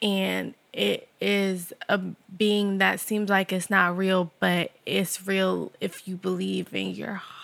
And 0.00 0.54
it 0.72 1.08
is 1.20 1.72
a 1.88 1.98
being 1.98 2.78
that 2.78 3.00
seems 3.00 3.28
like 3.28 3.52
it's 3.52 3.70
not 3.70 3.96
real, 3.96 4.32
but 4.40 4.72
it's 4.86 5.26
real 5.26 5.72
if 5.80 6.08
you 6.08 6.16
believe 6.16 6.74
in 6.74 6.90
your 6.90 7.14
heart. 7.14 7.41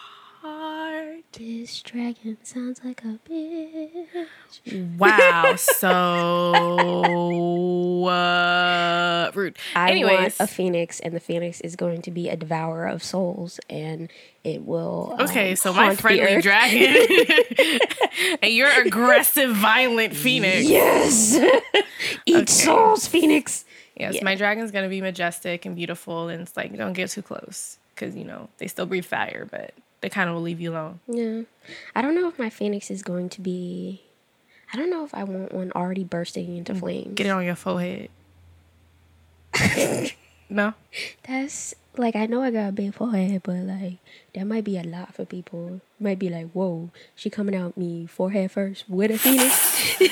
This 1.33 1.83
dragon 1.83 2.39
sounds 2.43 2.81
like 2.83 3.03
a 3.05 3.19
bitch. 3.29 4.97
Wow. 4.99 5.55
so 5.57 5.89
uh, 8.09 9.31
rude. 9.35 9.57
I 9.77 9.91
Anyways. 9.91 10.19
want 10.19 10.35
a 10.41 10.47
phoenix, 10.47 11.01
and 11.01 11.15
the 11.15 11.21
phoenix 11.21 11.61
is 11.61 11.77
going 11.77 12.03
to 12.03 12.11
be 12.11 12.29
a 12.29 12.37
devourer 12.37 12.87
of 12.87 13.03
souls, 13.03 13.61
and 13.69 14.11
it 14.43 14.65
will. 14.65 15.15
um, 15.19 15.27
Okay, 15.27 15.55
so 15.55 15.73
my 15.73 15.87
haunt 15.87 15.97
the 15.99 16.03
friendly 16.03 16.41
dragon 16.41 17.07
and 18.43 18.53
your 18.53 18.71
aggressive, 18.81 19.55
violent 19.55 20.17
phoenix. 20.17 20.67
Yes, 20.69 21.39
eat 22.27 22.49
souls, 22.49 23.07
phoenix. 23.07 23.65
Yes, 23.97 24.15
Yeah. 24.15 24.25
my 24.25 24.35
dragon's 24.35 24.71
gonna 24.71 24.89
be 24.89 25.01
majestic 25.03 25.67
and 25.67 25.77
beautiful, 25.77 26.29
and 26.29 26.43
it's 26.43 26.57
like 26.57 26.77
don't 26.77 26.93
get 26.95 27.11
too 27.11 27.23
close 27.23 27.79
because 27.95 28.17
you 28.17 28.25
know 28.25 28.49
they 28.59 28.67
still 28.67 28.87
breathe 28.87 29.05
fire, 29.05 29.47
but 29.51 29.75
they 30.01 30.09
kind 30.09 30.29
of 30.29 30.35
will 30.37 30.43
leave 30.43 30.61
you 30.61 30.73
alone. 30.73 31.01
Yeah, 31.07 31.43
I 31.95 32.03
don't 32.03 32.15
know 32.15 32.29
if 32.29 32.39
my 32.39 32.51
phoenix 32.51 32.91
is 32.91 33.03
going 33.03 33.29
to 33.31 33.41
be. 33.41 34.03
I 34.73 34.77
don't 34.77 34.91
know 34.91 35.05
if 35.05 35.15
I 35.15 35.25
want 35.25 35.53
one 35.53 35.73
already 35.75 36.05
bursting 36.05 36.57
into 36.57 36.75
flames. 36.75 37.09
Mm, 37.13 37.15
Get 37.15 37.27
it 37.27 37.31
on 37.31 37.45
your 37.45 37.57
forehead. 37.57 38.11
no, 40.51 40.75
That's 41.27 41.75
like 41.97 42.15
I 42.15 42.27
know 42.27 42.43
I 42.43 42.51
got 42.51 42.69
a 42.69 42.73
big 42.73 42.95
forehead, 42.95 43.43
but 43.43 43.57
like 43.57 43.99
that 44.35 44.45
might 44.45 44.65
be 44.65 44.79
a 44.79 44.83
lot 44.85 45.15
for 45.15 45.25
people. 45.25 45.81
Might 45.99 46.19
be 46.19 46.29
like, 46.29 46.51
whoa, 46.53 46.91
she 47.17 47.31
coming 47.31 47.57
out 47.57 47.77
me 47.77 48.07
forehead 48.07 48.53
first 48.53 48.89
with 48.89 49.11
a 49.11 49.19
phoenix. 49.19 49.55
forehead 49.97 50.09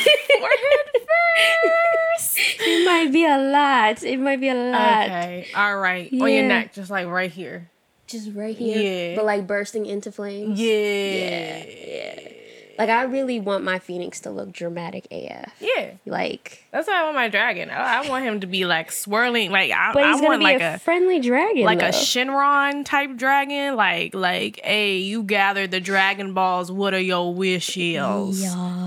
first. 0.95 2.39
it 2.61 2.85
might 2.87 3.13
be 3.13 3.25
a 3.25 3.39
lot. 3.39 4.03
It 4.03 4.19
might 4.19 4.41
be 4.41 4.49
a 4.49 4.55
lot. 4.55 5.05
okay, 5.05 5.49
all 5.55 5.79
right, 5.79 6.11
on 6.13 6.33
your 6.33 6.49
neck, 6.49 6.73
just 6.73 6.91
like 6.91 7.07
right 7.07 7.31
here. 7.31 7.71
Just 8.07 8.31
right 8.35 8.57
here, 8.57 9.11
Yeah. 9.11 9.17
but 9.17 9.25
like 9.25 9.47
bursting 9.47 9.87
into 9.87 10.13
flames. 10.13 10.59
Yeah, 10.61 11.65
yeah. 11.67 12.33
Like 12.79 12.91
I 12.91 13.05
really 13.05 13.41
want 13.41 13.65
my 13.65 13.79
phoenix 13.79 14.21
to 14.21 14.31
look 14.31 14.53
dramatic 14.53 15.07
AF. 15.11 15.51
yeah. 15.61 15.93
Like, 16.05 16.63
That's 16.73 16.87
why 16.87 17.01
I 17.01 17.05
want 17.05 17.15
my 17.17 17.29
dragon. 17.31 17.71
I, 17.71 18.03
I 18.05 18.09
want 18.11 18.27
him 18.27 18.41
to 18.41 18.47
be 18.47 18.67
like 18.67 18.93
swirling, 18.93 19.51
like 19.51 19.73
I, 19.73 19.93
but 19.95 20.05
he's 20.07 20.17
gonna 20.17 20.29
want 20.29 20.41
be 20.41 20.45
like 20.45 20.61
a, 20.61 20.75
a 20.75 20.79
friendly 20.79 21.19
dragon, 21.19 21.65
like 21.65 21.79
though. 21.79 21.87
a 21.87 21.91
Shenron 21.91 22.85
type 22.85 23.17
dragon. 23.17 23.77
Like, 23.77 24.15
like, 24.15 24.61
hey, 24.63 24.99
you 24.99 25.23
gathered 25.23 25.71
the 25.71 25.81
Dragon 25.81 26.35
Balls. 26.35 26.71
What 26.71 26.93
are 26.93 27.01
your 27.01 27.33
wishes? 27.33 28.43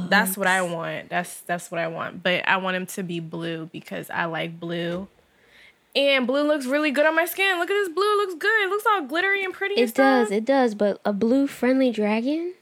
That's 0.07 0.37
what 0.37 0.45
I 0.47 0.61
want. 0.61 1.09
That's 1.09 1.39
that's 1.41 1.71
what 1.71 1.81
I 1.81 1.87
want. 1.87 2.21
But 2.21 2.47
I 2.47 2.57
want 2.57 2.75
him 2.77 2.85
to 2.85 3.01
be 3.01 3.19
blue 3.19 3.69
because 3.73 4.11
I 4.11 4.25
like 4.25 4.59
blue. 4.59 5.07
And 5.95 6.27
blue 6.27 6.47
looks 6.47 6.65
really 6.65 6.91
good 6.91 7.05
on 7.05 7.15
my 7.15 7.25
skin. 7.25 7.57
Look 7.57 7.69
at 7.69 7.73
this 7.73 7.89
blue. 7.89 8.03
It 8.03 8.17
looks 8.17 8.35
good. 8.35 8.63
It 8.63 8.69
looks 8.69 8.85
all 8.85 9.01
glittery 9.01 9.43
and 9.43 9.53
pretty. 9.53 9.75
and 9.75 9.89
It 9.89 9.95
does, 9.95 10.27
stuff. 10.27 10.37
it 10.37 10.45
does. 10.45 10.75
But 10.75 11.01
a 11.03 11.11
blue 11.13 11.47
friendly 11.47 11.91
dragon. 11.91 12.53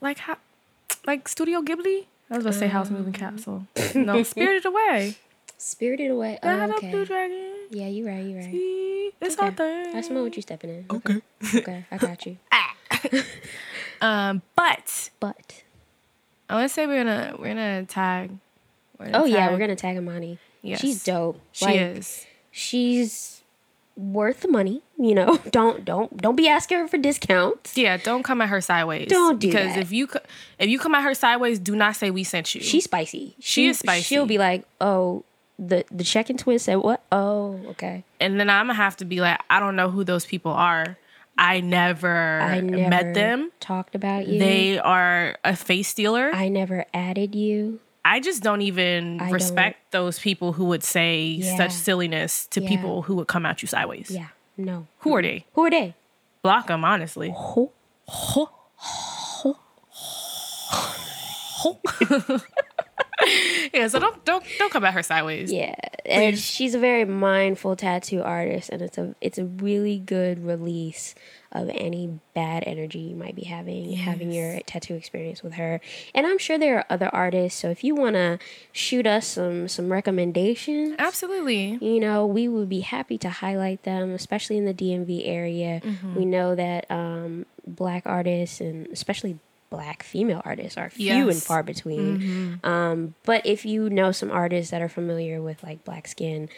like 0.00 0.18
how, 0.18 0.36
like 1.06 1.26
Studio 1.28 1.60
Ghibli. 1.62 2.04
I 2.30 2.34
was 2.36 2.44
gonna 2.44 2.52
say 2.56 2.68
Howl's 2.68 2.90
Moving 2.90 3.06
Um. 3.06 3.12
Castle. 3.36 3.66
No, 3.94 4.22
Spirited 4.22 4.66
Away. 4.66 5.16
Spirited 5.56 6.10
away. 6.12 6.38
I 6.42 6.52
Oh, 6.52 6.58
have 6.58 6.70
a 6.70 6.74
okay. 6.74 6.90
blue 6.92 7.04
dragon. 7.04 7.52
Yeah, 7.70 7.88
you're 7.88 8.06
right. 8.06 8.24
You're 8.24 8.38
right. 8.38 8.52
See, 8.52 9.10
It's 9.20 9.36
all 9.38 9.50
there. 9.50 9.96
I 9.96 10.00
smell 10.02 10.22
what 10.22 10.36
you're 10.36 10.42
stepping 10.42 10.70
in. 10.70 10.84
Okay. 10.88 11.20
Okay, 11.56 11.84
I 11.90 11.96
got 11.96 12.24
you. 12.26 12.36
Um, 14.00 14.42
but 14.54 15.10
But 15.18 15.64
I 16.48 16.54
want 16.54 16.68
to 16.68 16.72
say 16.72 16.86
we're 16.86 17.02
gonna 17.02 17.34
we're 17.38 17.48
gonna 17.48 17.84
tag. 17.86 18.30
We're 18.98 19.08
oh 19.08 19.10
gonna 19.12 19.26
yeah, 19.28 19.36
tag- 19.38 19.52
we're 19.52 19.58
gonna 19.58 19.74
tag 19.76 19.96
Amani. 19.96 20.38
Yes. 20.62 20.80
She's 20.80 21.02
dope. 21.02 21.40
She 21.52 21.64
Like, 21.64 21.80
is. 21.80 22.24
She's 22.58 23.42
worth 23.96 24.40
the 24.40 24.48
money. 24.48 24.82
You 24.98 25.14
know, 25.14 25.38
don't 25.52 25.84
don't 25.84 26.16
don't 26.16 26.34
be 26.34 26.48
asking 26.48 26.78
her 26.78 26.88
for 26.88 26.98
discounts. 26.98 27.76
Yeah, 27.78 27.96
don't 27.98 28.24
come 28.24 28.40
at 28.40 28.48
her 28.48 28.60
sideways. 28.60 29.08
Don't 29.08 29.38
do 29.38 29.46
because 29.46 29.74
that. 29.74 29.80
if 29.80 29.92
you 29.92 30.08
if 30.58 30.68
you 30.68 30.80
come 30.80 30.94
at 30.96 31.04
her 31.04 31.14
sideways, 31.14 31.60
do 31.60 31.76
not 31.76 31.94
say 31.94 32.10
we 32.10 32.24
sent 32.24 32.54
you. 32.56 32.60
She's 32.60 32.84
spicy. 32.84 33.36
She 33.38 33.68
is 33.68 33.78
spicy. 33.78 34.02
She'll 34.02 34.26
be 34.26 34.38
like, 34.38 34.64
oh, 34.80 35.24
the 35.56 35.84
the 35.92 36.02
check 36.02 36.30
and 36.30 36.38
twin 36.38 36.58
said 36.58 36.76
what? 36.76 37.02
Oh, 37.12 37.60
okay. 37.68 38.04
and 38.18 38.40
then 38.40 38.50
I'm 38.50 38.66
gonna 38.66 38.74
have 38.74 38.96
to 38.96 39.04
be 39.04 39.20
like, 39.20 39.40
I 39.48 39.60
don't 39.60 39.76
know 39.76 39.90
who 39.90 40.02
those 40.02 40.26
people 40.26 40.52
are. 40.52 40.96
I 41.40 41.60
never, 41.60 42.40
I 42.40 42.58
never 42.58 42.90
met 42.90 43.14
them. 43.14 43.52
Talked 43.60 43.94
about 43.94 44.26
you. 44.26 44.40
They 44.40 44.80
are 44.80 45.36
a 45.44 45.54
face 45.54 45.86
stealer. 45.86 46.32
I 46.34 46.48
never 46.48 46.84
added 46.92 47.36
you. 47.36 47.78
Just 48.20 48.42
don't 48.42 48.62
even 48.62 49.20
I 49.20 49.30
respect 49.30 49.92
those 49.92 50.18
people 50.18 50.52
who 50.54 50.64
would 50.66 50.82
say 50.82 51.20
Yeah. 51.42 51.56
such 51.56 51.72
silliness 51.72 52.46
to 52.48 52.60
Yeah. 52.62 52.68
people 52.68 53.02
who 53.02 53.14
would 53.16 53.28
come 53.28 53.44
at 53.46 53.60
you 53.62 53.68
sideways. 53.68 54.10
Yeah. 54.10 54.28
No. 54.56 54.86
Who 55.00 55.14
are 55.16 55.22
they? 55.22 55.44
Who 55.54 55.64
are 55.66 55.70
they? 55.70 55.94
Block 56.42 56.66
them, 56.68 56.84
honestly. 56.84 57.34
Yeah, 63.74 63.88
so 63.88 63.98
don't 63.98 64.24
don't 64.24 64.42
don't 64.58 64.72
come 64.72 64.84
at 64.84 64.94
her 64.94 65.02
sideways. 65.02 65.52
Yeah, 65.52 65.74
and 66.06 66.38
she's 66.38 66.74
a 66.74 66.78
very 66.78 67.04
mindful 67.04 67.76
tattoo 67.76 68.22
artist, 68.22 68.70
and 68.70 68.80
it's 68.80 68.96
a 68.96 69.14
it's 69.20 69.36
a 69.36 69.44
really 69.44 69.98
good 69.98 70.44
release 70.44 71.14
of 71.52 71.70
any 71.70 72.20
bad 72.34 72.62
energy 72.66 72.98
you 72.98 73.16
might 73.16 73.34
be 73.34 73.44
having 73.44 73.92
having 73.92 74.30
your 74.30 74.60
tattoo 74.60 74.94
experience 74.94 75.42
with 75.42 75.54
her. 75.54 75.80
And 76.14 76.26
I'm 76.26 76.38
sure 76.38 76.58
there 76.58 76.78
are 76.78 76.84
other 76.90 77.08
artists. 77.12 77.60
So 77.60 77.70
if 77.70 77.82
you 77.82 77.94
want 77.94 78.14
to 78.14 78.38
shoot 78.72 79.06
us 79.06 79.26
some 79.26 79.68
some 79.68 79.90
recommendations, 79.90 80.96
Absolutely. 80.98 81.78
you 81.80 82.00
know, 82.00 82.26
we 82.26 82.48
would 82.48 82.68
be 82.68 82.80
happy 82.80 83.18
to 83.18 83.28
highlight 83.28 83.82
them, 83.84 84.12
especially 84.12 84.58
in 84.58 84.64
the 84.64 84.74
DMV 84.74 85.22
area. 85.26 85.80
Mm-hmm. 85.84 86.14
We 86.14 86.24
know 86.24 86.54
that 86.54 86.90
um, 86.90 87.46
black 87.66 88.04
artists 88.06 88.60
and 88.60 88.86
especially 88.88 89.38
black 89.70 90.02
female 90.02 90.42
artists 90.44 90.76
are 90.78 90.90
few 90.90 91.28
and 91.28 91.42
far 91.42 91.62
between. 91.62 92.60
Um, 92.64 93.14
but 93.24 93.44
if 93.44 93.64
you 93.64 93.90
know 93.90 94.12
some 94.12 94.30
artists 94.30 94.70
that 94.70 94.80
are 94.82 94.88
familiar 94.88 95.42
with 95.42 95.62
like 95.62 95.84
black 95.84 96.08
skin, 96.08 96.48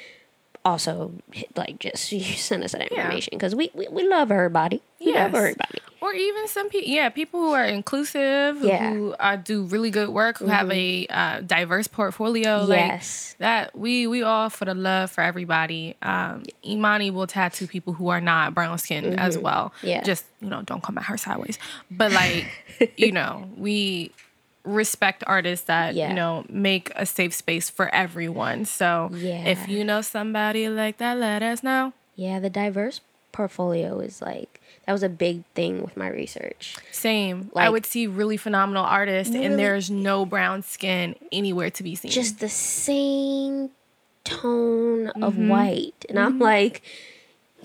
also 0.64 1.12
like 1.57 1.79
just 1.79 2.09
send 2.37 2.64
us 2.64 2.73
that 2.73 2.88
information 2.90 3.31
because 3.33 3.55
we, 3.55 3.70
we 3.75 3.88
we 3.88 4.07
love 4.09 4.31
everybody. 4.31 4.83
We 5.01 5.12
love 5.14 5.35
everybody. 5.35 5.79
Or 6.03 6.14
even 6.14 6.49
some 6.49 6.70
people, 6.70 6.88
yeah, 6.88 7.11
people 7.11 7.40
who 7.40 7.53
are 7.53 7.64
inclusive, 7.64 8.62
Yeah. 8.62 8.87
Mm-hmm. 8.87 8.94
who 8.96 9.12
uh, 9.20 9.37
do 9.37 9.64
really 9.64 9.90
good 9.90 10.09
work, 10.09 10.38
who 10.38 10.46
have 10.46 10.70
a 10.70 11.07
uh, 11.11 11.40
diverse 11.42 11.88
portfolio. 11.88 12.66
Yes. 12.66 13.35
Like 13.35 13.38
that, 13.40 13.79
we 13.79 14.07
we 14.07 14.23
all 14.23 14.49
for 14.49 14.64
the 14.64 14.75
love 14.75 15.11
for 15.11 15.20
everybody. 15.23 15.96
Um, 16.01 16.44
Imani 16.64 17.11
will 17.11 17.27
tattoo 17.27 17.66
people 17.66 17.92
who 17.92 18.09
are 18.09 18.20
not 18.20 18.55
brown 18.55 18.79
skin 18.79 19.18
as 19.18 19.37
well. 19.37 19.75
Mm-hmm. 19.79 19.87
Yeah. 19.88 20.03
Just 20.03 20.25
you 20.40 20.49
know, 20.49 20.62
don't 20.62 20.83
come 20.83 20.96
at 20.96 21.05
her 21.05 21.18
sideways. 21.18 21.59
But 21.90 22.12
like, 22.12 22.46
you 22.96 23.12
know, 23.12 23.49
we 23.57 24.12
respect 24.64 25.25
artists 25.27 25.66
that 25.66 25.94
Yeah. 25.94 26.09
you 26.11 26.14
know 26.14 26.44
make 26.49 26.90
a 26.96 27.07
safe 27.07 27.33
space 27.35 27.70
for 27.70 27.92
everyone. 27.94 28.64
So 28.66 29.11
Yeah. 29.14 29.44
if 29.46 29.68
you 29.68 29.85
know 29.85 30.01
somebody 30.03 30.68
like 30.68 30.99
that, 30.99 31.16
let 31.18 31.42
us 31.42 31.62
know. 31.62 31.92
Yeah, 32.16 32.38
the 32.40 32.51
diverse 32.51 33.01
portfolio 33.33 34.01
is 34.01 34.20
like 34.20 34.61
That 34.87 34.92
was 34.94 35.03
a 35.05 35.09
big 35.09 35.44
thing 35.55 35.83
with 35.83 35.96
my 35.96 36.09
research. 36.09 36.75
Same. 36.90 37.51
I 37.55 37.68
would 37.70 37.87
see 37.87 38.09
really 38.09 38.37
phenomenal 38.37 38.85
artists, 38.85 39.33
Really- 39.33 39.46
and 39.46 39.59
there's 39.59 39.88
no 39.90 40.27
brown 40.27 40.62
skin 40.62 41.14
anywhere 41.31 41.70
to 41.70 41.83
be 41.85 41.94
seen. 41.94 42.11
Just 42.11 42.40
the 42.40 42.49
same 42.49 43.70
tone 44.25 45.09
of 45.09 45.35
Mm-hmm. 45.35 45.49
white, 45.49 46.05
and 46.09 46.18
I'm 46.18 46.38
like, 46.40 46.83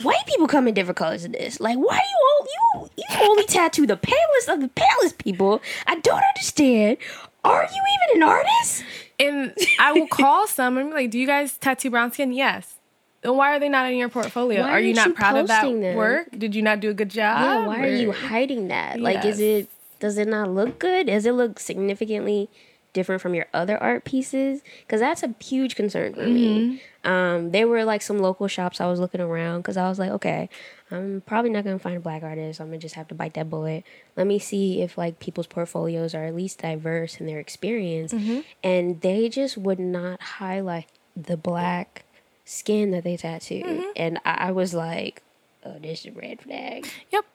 white 0.01 0.25
people 0.27 0.47
come 0.47 0.67
in 0.67 0.73
different 0.73 0.97
colors 0.97 1.25
in 1.25 1.31
this. 1.33 1.59
Like, 1.59 1.77
why 1.77 1.95
you 1.95 2.29
all 2.29 2.47
you 2.83 2.89
you 2.97 3.29
only 3.29 3.45
tattoo 3.45 3.85
the 3.87 3.97
palest 3.97 4.49
of 4.49 4.61
the 4.61 4.69
palest 4.69 5.17
people? 5.17 5.61
I 5.87 5.95
don't 5.99 6.23
understand. 6.35 6.97
Are 7.43 7.63
you 7.63 7.81
even 8.13 8.21
an 8.21 8.27
artist? 8.27 8.83
and 9.19 9.53
I 9.79 9.93
will 9.93 10.07
call 10.07 10.47
some 10.59 10.77
and 10.77 10.89
be 10.89 10.95
like, 10.95 11.11
"Do 11.11 11.19
you 11.19 11.27
guys 11.27 11.57
tattoo 11.57 11.89
brown 11.89 12.11
skin?" 12.11 12.31
Yes. 12.33 12.75
Then 13.21 13.37
why 13.37 13.55
are 13.55 13.59
they 13.59 13.69
not 13.69 13.89
in 13.91 13.97
your 13.97 14.09
portfolio? 14.09 14.61
Why 14.61 14.71
are 14.71 14.79
you 14.79 14.95
aren't 14.95 15.07
you 15.07 15.13
proud 15.13 15.37
of 15.37 15.47
that 15.47 15.63
them? 15.63 15.95
work? 15.95 16.27
Did 16.37 16.53
you 16.53 16.61
not 16.61 16.79
do 16.79 16.89
a 16.89 16.93
good 16.93 17.09
job? 17.09 17.41
Yeah, 17.41 17.67
why 17.67 17.79
are 17.81 17.95
you 17.95 18.11
hiding 18.11 18.67
that? 18.67 18.99
Like, 18.99 19.25
is 19.25 19.39
it 19.39 19.69
does 19.99 20.17
it 20.17 20.27
not 20.27 20.49
look 20.49 20.77
good? 20.79 21.07
Does 21.07 21.25
it 21.25 21.31
look 21.33 21.59
significantly 21.59 22.49
different 22.95 23.21
from 23.21 23.35
your 23.35 23.45
other 23.53 23.77
art 23.77 24.05
pieces? 24.05 24.61
Because 24.81 24.99
that's 24.99 25.21
a 25.21 25.35
huge 25.39 25.75
concern 25.75 26.15
for 26.15 26.25
me. 26.25 26.79
Mm-hmm. 27.03 27.11
Um, 27.11 27.51
there 27.51 27.67
were 27.67 27.83
like 27.83 28.01
some 28.01 28.17
local 28.17 28.47
shops 28.47 28.81
I 28.81 28.87
was 28.87 28.99
looking 28.99 29.21
around 29.21 29.59
because 29.59 29.77
I 29.77 29.87
was 29.87 29.99
like, 29.99 30.09
okay, 30.09 30.49
I'm 30.89 31.21
probably 31.27 31.51
not 31.51 31.63
gonna 31.63 31.77
find 31.77 31.97
a 31.97 31.99
black 31.99 32.23
artist. 32.23 32.59
I'm 32.59 32.67
gonna 32.67 32.79
just 32.79 32.95
have 32.95 33.07
to 33.09 33.15
bite 33.15 33.35
that 33.35 33.49
bullet. 33.49 33.83
Let 34.15 34.25
me 34.25 34.39
see 34.39 34.81
if 34.81 34.97
like 34.97 35.19
people's 35.19 35.45
portfolios 35.45 36.15
are 36.15 36.25
at 36.25 36.35
least 36.35 36.61
diverse 36.61 37.19
in 37.19 37.27
their 37.27 37.39
experience, 37.39 38.11
mm-hmm. 38.11 38.39
and 38.63 39.01
they 39.01 39.29
just 39.29 39.55
would 39.55 39.79
not 39.79 40.19
highlight 40.21 40.87
the 41.15 41.37
black 41.37 42.05
skin 42.43 42.89
that 42.91 43.03
they 43.03 43.17
tattooed, 43.17 43.65
mm-hmm. 43.65 43.89
and 43.95 44.19
I, 44.25 44.47
I 44.47 44.51
was 44.51 44.73
like, 44.73 45.21
oh, 45.63 45.77
this 45.79 46.01
is 46.01 46.07
a 46.07 46.11
red 46.11 46.41
flag. 46.41 46.87
Yep. 47.11 47.25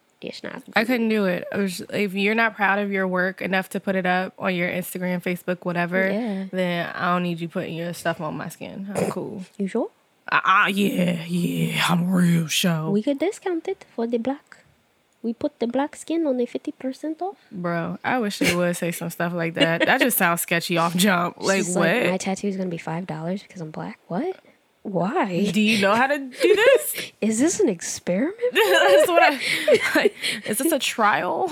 I 0.75 0.85
couldn't 0.85 1.09
do 1.09 1.25
it. 1.27 1.47
I 1.53 1.57
was, 1.59 1.81
if 1.93 2.15
you're 2.15 2.35
not 2.35 2.55
proud 2.57 2.79
of 2.79 2.91
your 2.93 3.09
work 3.09 3.41
enough 3.43 3.69
to 3.71 3.81
put 3.81 3.97
it 3.97 4.07
up 4.07 4.35
on 4.39 4.55
your 4.55 4.69
Instagram, 4.69 5.23
Facebook, 5.23 5.65
whatever, 5.65 6.11
Yeah. 6.11 6.47
then 6.53 6.91
I 6.95 7.13
don't 7.13 7.23
need 7.23 7.41
you 7.41 7.49
putting 7.49 7.75
your 7.75 7.93
stuff 7.95 8.21
on 8.21 8.37
my 8.37 8.49
skin. 8.49 8.93
I'm 8.95 9.11
cool. 9.17 9.45
You 9.59 9.67
sure? 9.69 9.91
Ah, 10.33 10.65
uh, 10.65 10.69
yeah, 10.69 11.25
yeah, 11.25 11.85
I'm 11.89 12.11
real 12.11 12.47
show. 12.47 12.91
We 12.91 13.03
could 13.03 13.19
discount 13.19 13.67
it 13.67 13.85
for 13.95 14.07
the 14.07 14.19
black. 14.19 14.59
We 15.23 15.35
put 15.35 15.59
the 15.59 15.67
black 15.67 15.97
skin 15.97 16.27
on 16.27 16.41
a 16.41 16.47
fifty 16.47 16.73
percent 16.73 17.21
off. 17.21 17.37
Bro, 17.53 17.99
I 18.05 18.19
wish 18.21 18.39
they 18.39 18.55
would 18.55 18.77
say 18.77 18.91
some 18.93 19.11
stuff 19.11 19.33
like 19.35 19.53
that. 19.55 19.85
That 19.85 20.01
just 20.01 20.17
sounds 20.17 20.41
sketchy 20.43 20.79
off 20.79 20.95
jump. 20.97 21.37
Like, 21.41 21.59
She's 21.65 21.77
what? 21.77 22.07
my 22.07 22.17
tattoo 22.17 22.47
is 22.49 22.57
gonna 22.57 22.71
be 22.71 22.79
five 22.79 23.07
dollars 23.07 23.43
because 23.43 23.61
I'm 23.61 23.71
black. 23.71 23.99
What? 24.09 24.37
Why? 24.83 25.51
do 25.53 25.61
you 25.61 25.81
know 25.83 25.95
how 25.95 26.07
to 26.07 26.19
do 26.19 26.55
this? 26.57 27.12
Is 27.21 27.38
this 27.38 27.61
an 27.61 27.69
experiment? 27.69 28.37
That's 28.53 29.09
what 29.09 29.23
I, 29.23 30.11
is 30.47 30.59
this 30.59 30.73
a 30.73 30.79
trial? 30.79 31.47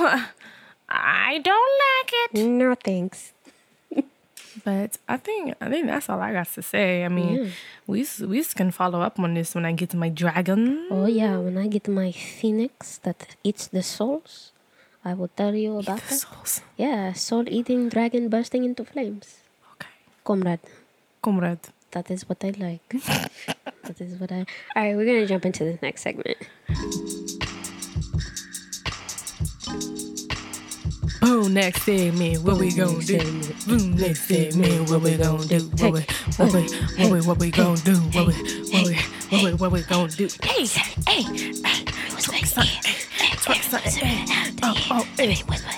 I 0.88 1.38
don't 1.44 1.72
like 1.84 2.10
it. 2.34 2.46
no 2.48 2.74
thanks. 2.74 3.32
But 4.64 4.98
I 5.08 5.16
think 5.18 5.54
I 5.60 5.68
think 5.70 5.86
that's 5.86 6.08
all 6.10 6.20
I 6.20 6.32
got 6.32 6.48
to 6.54 6.62
say. 6.62 7.04
I 7.04 7.08
mean, 7.08 7.52
we 7.86 8.04
we 8.26 8.42
can 8.44 8.72
follow 8.72 9.00
up 9.02 9.18
on 9.20 9.34
this 9.34 9.54
when 9.54 9.64
I 9.64 9.70
get 9.72 9.94
my 9.94 10.08
dragon. 10.08 10.88
Oh 10.90 11.06
yeah, 11.06 11.36
when 11.38 11.56
I 11.56 11.68
get 11.68 11.86
my 11.86 12.10
phoenix 12.10 12.98
that 13.04 13.36
eats 13.44 13.68
the 13.68 13.82
souls, 13.84 14.50
I 15.04 15.14
will 15.14 15.30
tell 15.36 15.54
you 15.54 15.78
about 15.78 16.00
The 16.02 16.08
that. 16.10 16.18
souls. 16.26 16.60
Yeah, 16.76 17.12
soul 17.12 17.44
eating 17.46 17.88
dragon 17.88 18.28
bursting 18.28 18.64
into 18.64 18.84
flames. 18.84 19.38
Okay, 19.74 19.94
Comrade, 20.24 20.64
comrade. 21.22 21.60
that 21.92 22.10
is 22.10 22.28
what 22.28 22.44
I 22.44 22.50
like. 22.58 22.86
that 22.88 24.00
is 24.00 24.20
what 24.20 24.30
I. 24.30 24.44
All 24.76 24.82
right, 24.82 24.96
we're 24.96 25.06
gonna 25.06 25.26
jump 25.26 25.46
into 25.46 25.64
the 25.64 25.78
next 25.80 26.02
segment. 26.02 26.36
Boom, 31.20 31.54
next 31.54 31.82
segment, 31.82 32.42
what 32.44 32.58
we 32.58 32.74
gonna 32.74 33.02
do? 33.02 33.18
Boom, 33.66 33.96
next 33.96 34.28
segment, 34.28 34.90
what 34.90 35.00
we 35.00 35.16
gonna 35.16 35.44
do? 35.46 35.60
What 35.78 35.92
we, 35.92 36.00
what 36.36 36.52
we, 36.52 36.62
what 36.96 37.10
we, 37.10 37.20
what 37.22 37.38
we 37.38 37.50
gonna 37.50 37.76
do? 37.78 37.94
What 37.96 38.26
we, 38.26 38.34
what 38.34 38.86
we, 38.86 38.94
what 39.30 39.42
we, 39.42 39.54
what 39.54 39.72
we 39.72 39.82
gonna 39.82 40.08
do? 40.08 40.28
Hey, 40.42 40.66
hey, 40.66 41.22
twerk 42.20 42.46
something, 42.46 42.82
twerk 43.40 43.62
something, 43.62 44.02
oh, 44.62 44.74
oh, 44.90 45.06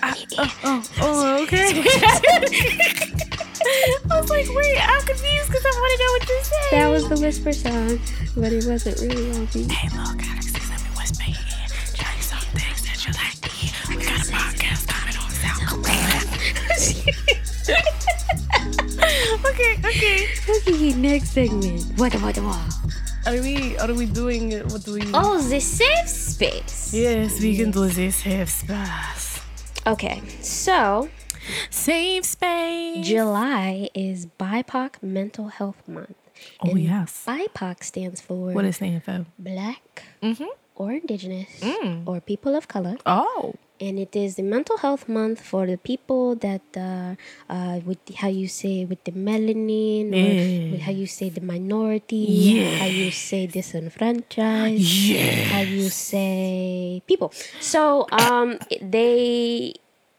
ah, 0.02 0.16
oh, 0.38 0.56
oh, 0.64 0.82
oh, 1.00 1.42
okay. 1.44 3.16
I 4.11 4.20
was 4.20 4.30
like, 4.30 4.46
wait, 4.50 4.76
I'm 4.80 5.02
confused 5.02 5.46
because 5.48 5.64
I 5.64 5.72
want 5.80 5.90
to 5.92 5.98
know 6.02 6.11
what 6.12 6.28
you're 6.28 6.44
saying. 6.44 6.70
That 6.72 6.88
was 6.88 7.09
the 7.09 7.16
whisper 7.20 7.52
song, 7.52 7.98
but 8.37 8.52
it 8.52 8.64
wasn't 8.66 9.00
really 9.00 9.30
on 9.33 9.46
beat. 9.46 9.70
Hey, 9.70 9.88
look, 9.96 10.18
Galaxy, 10.18 10.61
let 10.70 10.83
me 10.83 10.90
whisper 10.98 11.24
in. 11.26 11.35
Tell 11.94 12.16
you 12.16 12.22
some 12.22 12.46
things 12.54 12.83
that 12.87 12.98
you 13.06 13.12
like 13.14 13.38
to 13.40 13.48
hear. 13.48 13.74
We 13.88 13.96
got 14.02 14.18
a 14.18 14.33
podcast 14.33 14.87
coming 14.88 15.16
on 15.16 15.30
SoundCloud. 15.30 16.26
okay, 19.50 19.72
okay. 19.88 20.26
Okay, 20.59 20.92
next 20.94 21.30
segment. 21.30 21.83
What, 21.98 22.14
what, 22.22 22.37
what? 22.38 22.74
Are 23.26 23.40
we 23.42 23.76
are 23.78 23.92
we 23.92 24.06
doing? 24.06 24.52
What 24.70 24.85
do 24.85 24.94
we? 24.94 25.02
Oh, 25.12 25.38
the 25.40 25.61
safe 25.61 26.09
space. 26.09 26.92
yes, 26.94 27.40
we 27.40 27.54
can 27.56 27.70
do 27.70 27.87
this 27.87 28.16
safe 28.16 28.48
space. 28.48 29.40
Okay, 29.87 30.22
so 30.40 31.09
Safe 31.70 32.24
space. 32.24 33.06
July 33.06 33.88
is 33.94 34.26
BIPOC 34.26 35.02
Mental 35.02 35.48
Health 35.48 35.82
Month. 35.86 36.16
Oh 36.62 36.70
And 36.70 36.80
yes. 36.80 37.24
BIPOC 37.26 37.84
stands 37.84 38.20
for 38.20 38.52
What 38.52 38.64
is 38.64 38.76
stand 38.76 39.02
for? 39.04 39.26
Black 39.38 40.02
Mm-hmm. 40.22 40.50
or 40.76 40.92
Indigenous 40.92 41.48
Mm. 41.60 42.06
or 42.06 42.20
People 42.20 42.54
of 42.56 42.68
Color. 42.68 42.96
Oh. 43.06 43.54
and 43.82 43.96
it 43.98 44.12
is 44.14 44.36
the 44.36 44.44
mental 44.44 44.76
health 44.84 45.08
month 45.08 45.40
for 45.40 45.64
the 45.64 45.78
people 45.90 46.36
that 46.46 46.60
uh, 46.76 47.16
uh 47.48 47.80
with 47.88 47.96
the, 48.04 48.12
how 48.22 48.28
you 48.28 48.44
say 48.46 48.84
with 48.84 49.00
the 49.08 49.14
melanin 49.26 50.12
or 50.12 50.20
Yeah. 50.20 50.70
with 50.72 50.82
how 50.84 50.92
you 50.92 51.08
say 51.08 51.32
the 51.32 51.40
minority 51.40 52.26
Yeah. 52.60 52.76
how 52.76 52.90
you 52.92 53.08
say 53.10 53.46
disenfranchised 53.48 54.84
Yeah. 54.84 55.44
how 55.52 55.62
you 55.64 55.88
say 55.88 57.00
people 57.08 57.32
so 57.72 58.04
um 58.12 58.58
they 58.84 59.72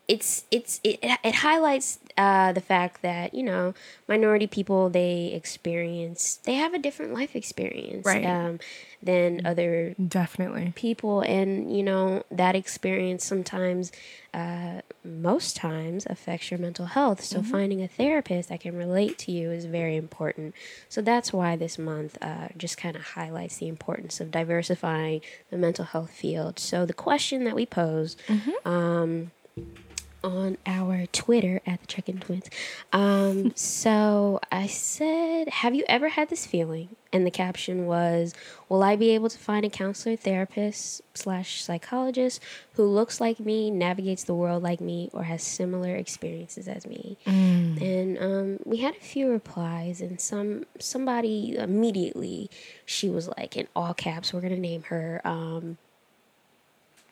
it's 0.07 0.43
it's 0.51 0.81
it, 0.83 0.99
it 1.23 1.35
highlights 1.35 1.99
uh, 2.17 2.51
the 2.51 2.59
fact 2.61 3.01
that 3.01 3.33
you 3.33 3.43
know 3.43 3.73
minority 4.07 4.47
people 4.47 4.89
they 4.89 5.31
experience 5.33 6.39
they 6.43 6.55
have 6.55 6.73
a 6.73 6.79
different 6.79 7.13
life 7.13 7.35
experience 7.35 8.05
Right. 8.05 8.25
um, 8.25 8.59
than 9.03 9.45
other 9.45 9.95
Definitely. 10.07 10.73
people. 10.75 11.21
And 11.21 11.75
you 11.75 11.81
know 11.83 12.23
that 12.31 12.55
experience 12.55 13.25
sometimes 13.25 13.91
uh, 14.33 14.81
most 15.03 15.55
times 15.55 16.05
affects 16.09 16.51
your 16.51 16.59
mental 16.59 16.85
health. 16.85 17.23
So 17.23 17.41
finding 17.41 17.81
a 17.81 17.87
therapist 17.87 18.49
that 18.49 18.59
can 18.61 18.75
relate 18.77 19.17
to 19.19 19.31
you 19.31 19.51
is 19.51 19.65
very 19.65 19.95
important. 19.97 20.53
So 20.87 21.01
that's 21.01 21.33
why 21.33 21.55
this 21.55 21.77
month 21.79 22.17
uh, 22.21 22.49
just 22.57 22.77
kind 22.77 22.95
of 22.95 23.01
highlights 23.01 23.57
the 23.57 23.67
importance 23.67 24.19
of 24.21 24.29
diversifying 24.29 25.21
the 25.49 25.57
mental 25.57 25.85
health 25.85 26.11
field. 26.11 26.59
So 26.59 26.85
the 26.85 26.93
question 26.93 27.43
that 27.45 27.55
we 27.55 27.65
posed 27.65 28.21
um, 28.65 29.31
on 30.23 30.57
our 30.65 31.05
Twitter 31.07 31.61
at 31.65 31.81
the 31.81 31.87
Check-in 31.87 32.19
Twins. 32.19 32.49
Um, 32.93 33.51
so 33.55 34.39
I 34.51 34.67
said, 34.67 35.49
"Have 35.49 35.75
you 35.75 35.83
ever 35.87 36.09
had 36.09 36.29
this 36.29 36.45
feeling?" 36.45 36.95
And 37.13 37.25
the 37.25 37.31
caption 37.31 37.85
was, 37.85 38.33
"Will 38.69 38.83
I 38.83 38.95
be 38.95 39.09
able 39.11 39.29
to 39.29 39.37
find 39.37 39.65
a 39.65 39.69
counselor, 39.69 40.15
therapist 40.15 41.01
slash 41.13 41.63
psychologist 41.63 42.41
who 42.73 42.85
looks 42.85 43.19
like 43.19 43.39
me, 43.39 43.69
navigates 43.69 44.23
the 44.23 44.35
world 44.35 44.63
like 44.63 44.81
me, 44.81 45.09
or 45.13 45.23
has 45.23 45.43
similar 45.43 45.95
experiences 45.95 46.67
as 46.67 46.85
me?" 46.87 47.17
And 47.81 48.17
um, 48.19 48.59
we 48.65 48.77
had 48.77 48.95
a 48.95 48.99
few 48.99 49.29
replies, 49.29 50.01
and 50.01 50.19
some 50.21 50.65
somebody 50.79 51.55
immediately 51.57 52.49
she 52.85 53.09
was 53.09 53.27
like 53.27 53.57
in 53.57 53.67
all 53.75 53.93
caps. 53.93 54.33
We're 54.33 54.41
gonna 54.41 54.57
name 54.57 54.83
her 54.83 55.21
um, 55.25 55.77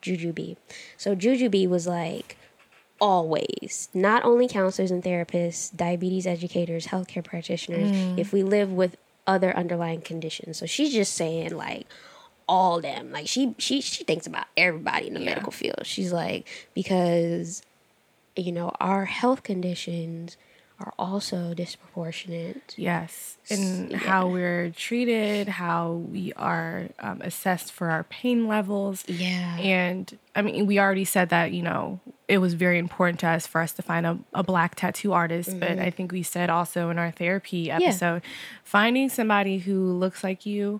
Juju 0.01 0.33
B. 0.33 0.57
So 0.97 1.15
Juju 1.15 1.49
B 1.49 1.67
was 1.67 1.87
like 1.87 2.37
always. 2.99 3.89
Not 3.93 4.23
only 4.23 4.47
counselors 4.47 4.91
and 4.91 5.03
therapists 5.03 5.75
diabetes 5.75 6.27
educators 6.27 6.87
healthcare 6.87 7.23
practitioners 7.23 7.91
mm. 7.91 8.17
if 8.17 8.31
we 8.33 8.43
live 8.43 8.71
with 8.71 8.97
other 9.27 9.55
underlying 9.55 10.01
conditions. 10.01 10.57
So 10.57 10.65
she's 10.65 10.91
just 10.93 11.13
saying 11.13 11.55
like 11.55 11.87
all 12.47 12.81
them. 12.81 13.11
Like 13.11 13.27
she 13.27 13.55
she 13.57 13.81
she 13.81 14.03
thinks 14.03 14.25
about 14.27 14.47
everybody 14.57 15.07
in 15.07 15.13
the 15.13 15.19
Yeah. 15.19 15.27
medical 15.27 15.51
field. 15.51 15.81
She's 15.83 16.11
like 16.11 16.47
because 16.73 17.61
you 18.35 18.51
know 18.51 18.71
our 18.79 19.05
health 19.05 19.43
conditions 19.43 20.37
are 20.79 20.93
also 20.97 21.53
disproportionate 21.53 22.73
Yes, 22.77 23.37
and 23.49 23.91
yeah. 23.91 23.97
how 23.97 24.27
we're 24.27 24.69
treated, 24.71 25.47
how 25.47 25.93
we 25.93 26.31
are 26.33 26.87
um, 26.99 27.21
assessed 27.21 27.71
for 27.71 27.89
our 27.89 28.03
pain 28.05 28.47
levels. 28.47 29.03
yeah 29.07 29.57
And 29.57 30.17
I 30.35 30.41
mean, 30.41 30.65
we 30.65 30.79
already 30.79 31.05
said 31.05 31.29
that, 31.29 31.51
you 31.51 31.61
know, 31.61 31.99
it 32.27 32.37
was 32.37 32.53
very 32.53 32.77
important 32.77 33.19
to 33.21 33.27
us 33.27 33.45
for 33.45 33.59
us 33.59 33.73
to 33.73 33.81
find 33.81 34.05
a, 34.05 34.17
a 34.33 34.43
black 34.43 34.75
tattoo 34.75 35.11
artist. 35.13 35.59
But 35.59 35.79
I 35.79 35.89
think 35.89 36.11
we 36.11 36.23
said 36.23 36.49
also 36.49 36.89
in 36.89 36.97
our 36.99 37.11
therapy 37.11 37.69
episode, 37.69 38.21
finding 38.63 39.09
somebody 39.09 39.57
who 39.57 39.91
looks 39.93 40.23
like 40.23 40.45
you 40.45 40.79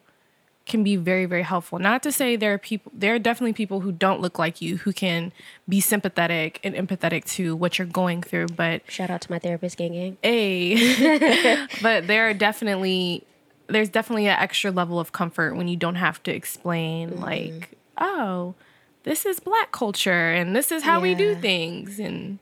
can 0.70 0.84
be 0.84 0.96
very 0.96 1.26
very 1.26 1.44
helpful. 1.44 1.80
Not 1.80 2.02
to 2.04 2.12
say 2.12 2.36
there 2.36 2.54
are 2.54 2.58
people 2.58 2.92
there 2.96 3.14
are 3.14 3.20
definitely 3.20 3.54
people 3.54 3.82
who 3.82 3.92
don't 3.92 4.22
look 4.22 4.40
like 4.40 4.62
you 4.62 4.78
who 4.78 4.94
can 4.94 5.34
be 5.68 5.82
sympathetic 5.82 6.60
and 6.64 6.76
empathetic 6.76 7.26
to 7.36 7.56
what 7.56 7.78
you're 7.78 7.88
going 7.88 8.22
through 8.22 8.48
but 8.48 8.82
Shout 8.88 9.10
out 9.10 9.22
to 9.22 9.32
my 9.32 9.40
therapist, 9.40 9.78
gang 9.78 9.92
gang. 9.92 10.18
a 10.24 11.68
but 11.82 12.08
there 12.08 12.30
are 12.30 12.34
definitely 12.34 13.26
there's 13.68 13.90
definitely 13.90 14.28
an 14.28 14.40
extra 14.40 14.72
level 14.72 15.00
of 15.00 15.12
comfort 15.12 15.56
when 15.56 15.68
you 15.68 15.78
don't 15.78 15.96
have 15.96 16.22
to 16.24 16.34
explain 16.34 17.12
mm-hmm. 17.12 17.24
like 17.24 17.78
oh 17.98 18.56
this 19.04 19.26
is 19.26 19.40
black 19.40 19.72
culture 19.72 20.32
and 20.32 20.56
this 20.56 20.72
is 20.72 20.84
how 20.84 21.00
we 21.00 21.16
do 21.16 21.36
things 21.36 22.00
and 22.00 22.40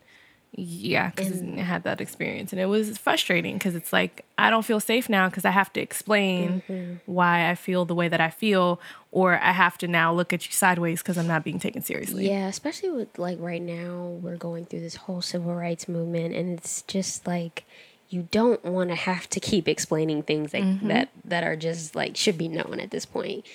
yeah 0.54 1.12
because 1.16 1.42
i 1.42 1.46
had 1.62 1.84
that 1.84 2.02
experience 2.02 2.52
and 2.52 2.60
it 2.60 2.66
was 2.66 2.98
frustrating 2.98 3.56
because 3.56 3.76
it's 3.76 3.92
like 3.94 4.26
i 4.38 4.50
don't 4.50 4.64
feel 4.64 4.80
safe 4.80 5.08
now 5.10 5.28
because 5.30 5.46
i 5.46 5.52
have 5.52 5.72
to 5.72 5.80
explain 5.80 6.62
why 7.06 7.50
i 7.50 7.54
feel 7.56 7.86
the 7.86 7.94
way 7.94 8.08
that 8.08 8.22
i 8.22 8.30
feel 8.30 8.80
or 9.12 9.38
i 9.44 9.52
have 9.52 9.78
to 9.78 9.88
now 9.88 10.12
look 10.14 10.34
at 10.34 10.46
you 10.48 10.52
sideways 10.52 11.02
because 11.02 11.18
i'm 11.18 11.28
not 11.28 11.44
being 11.44 11.60
taken 11.60 11.82
seriously 11.82 12.30
Yeah, 12.30 12.48
especially 12.48 12.90
with 12.90 13.20
like 13.20 13.38
right 13.40 13.62
now, 13.62 14.18
we're 14.22 14.38
going 14.38 14.66
through 14.66 14.82
this 14.82 14.96
whole 14.96 15.22
civil 15.22 15.54
rights 15.54 15.88
movement, 15.88 16.34
and 16.34 16.58
it's 16.58 16.82
just 16.84 17.28
like 17.28 17.64
you 18.10 18.28
don't 18.32 18.64
want 18.64 18.90
to 18.90 18.96
have 18.96 19.30
to 19.32 19.40
keep 19.40 19.68
explaining 19.68 20.24
things 20.24 20.52
that 20.54 20.62
Mm-hmm. 20.62 20.88
that 20.88 21.10
that 21.26 21.44
are 21.44 21.56
just 21.58 21.96
like 21.96 22.16
should 22.16 22.38
be 22.38 22.48
known 22.48 22.80
at 22.80 22.90
this 22.90 23.06
point. 23.06 23.46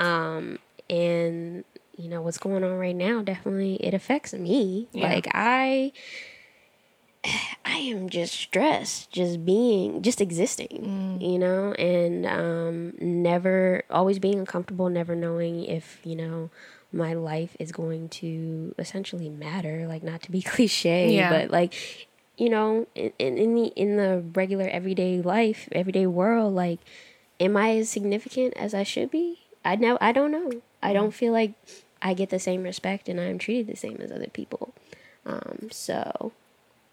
Um, 0.00 0.58
and 0.90 1.64
you 1.96 2.08
know 2.08 2.20
what's 2.22 2.38
going 2.38 2.64
on 2.64 2.76
right 2.78 2.96
now 2.96 3.22
definitely 3.22 3.74
it 3.76 3.94
affects 3.94 4.32
me. 4.34 4.88
Yeah. 4.92 5.08
Like 5.08 5.28
I. 5.32 5.92
I 7.64 7.76
am 7.76 8.08
just 8.08 8.32
stressed, 8.34 9.10
just 9.10 9.44
being, 9.44 10.02
just 10.02 10.20
existing, 10.20 11.18
Mm. 11.20 11.32
you 11.32 11.38
know, 11.38 11.72
and 11.74 12.24
um, 12.26 12.94
never, 13.00 13.82
always 13.90 14.18
being 14.18 14.38
uncomfortable, 14.38 14.88
never 14.88 15.14
knowing 15.14 15.64
if, 15.64 16.00
you 16.04 16.16
know, 16.16 16.50
my 16.92 17.12
life 17.12 17.56
is 17.58 17.72
going 17.72 18.08
to 18.08 18.74
essentially 18.78 19.28
matter. 19.28 19.86
Like, 19.86 20.02
not 20.02 20.22
to 20.22 20.30
be 20.30 20.40
cliche, 20.52 21.14
Yeah. 21.14 21.28
but 21.30 21.50
like, 21.50 21.74
you 22.38 22.48
know, 22.48 22.86
in, 22.94 23.12
in, 23.18 23.36
in 23.38 23.54
the 23.54 23.66
in 23.76 23.96
the 23.96 24.24
regular 24.34 24.66
everyday 24.68 25.20
life, 25.20 25.68
everyday 25.72 26.06
world, 26.06 26.54
like, 26.54 26.80
am 27.38 27.54
I 27.56 27.76
as 27.76 27.90
significant 27.90 28.54
as 28.56 28.72
I 28.72 28.82
should 28.82 29.10
be? 29.10 29.40
I 29.62 29.76
know, 29.76 29.98
I 30.00 30.12
don't 30.12 30.30
know. 30.32 30.50
I 30.82 30.94
don't 30.94 31.12
feel 31.12 31.34
like 31.34 31.52
I 32.00 32.14
get 32.14 32.30
the 32.30 32.38
same 32.38 32.62
respect 32.62 33.10
and 33.10 33.20
I 33.20 33.24
am 33.24 33.36
treated 33.38 33.66
the 33.66 33.76
same 33.76 33.98
as 34.00 34.10
other 34.10 34.28
people. 34.28 34.72
Um, 35.26 35.68
so 35.70 36.32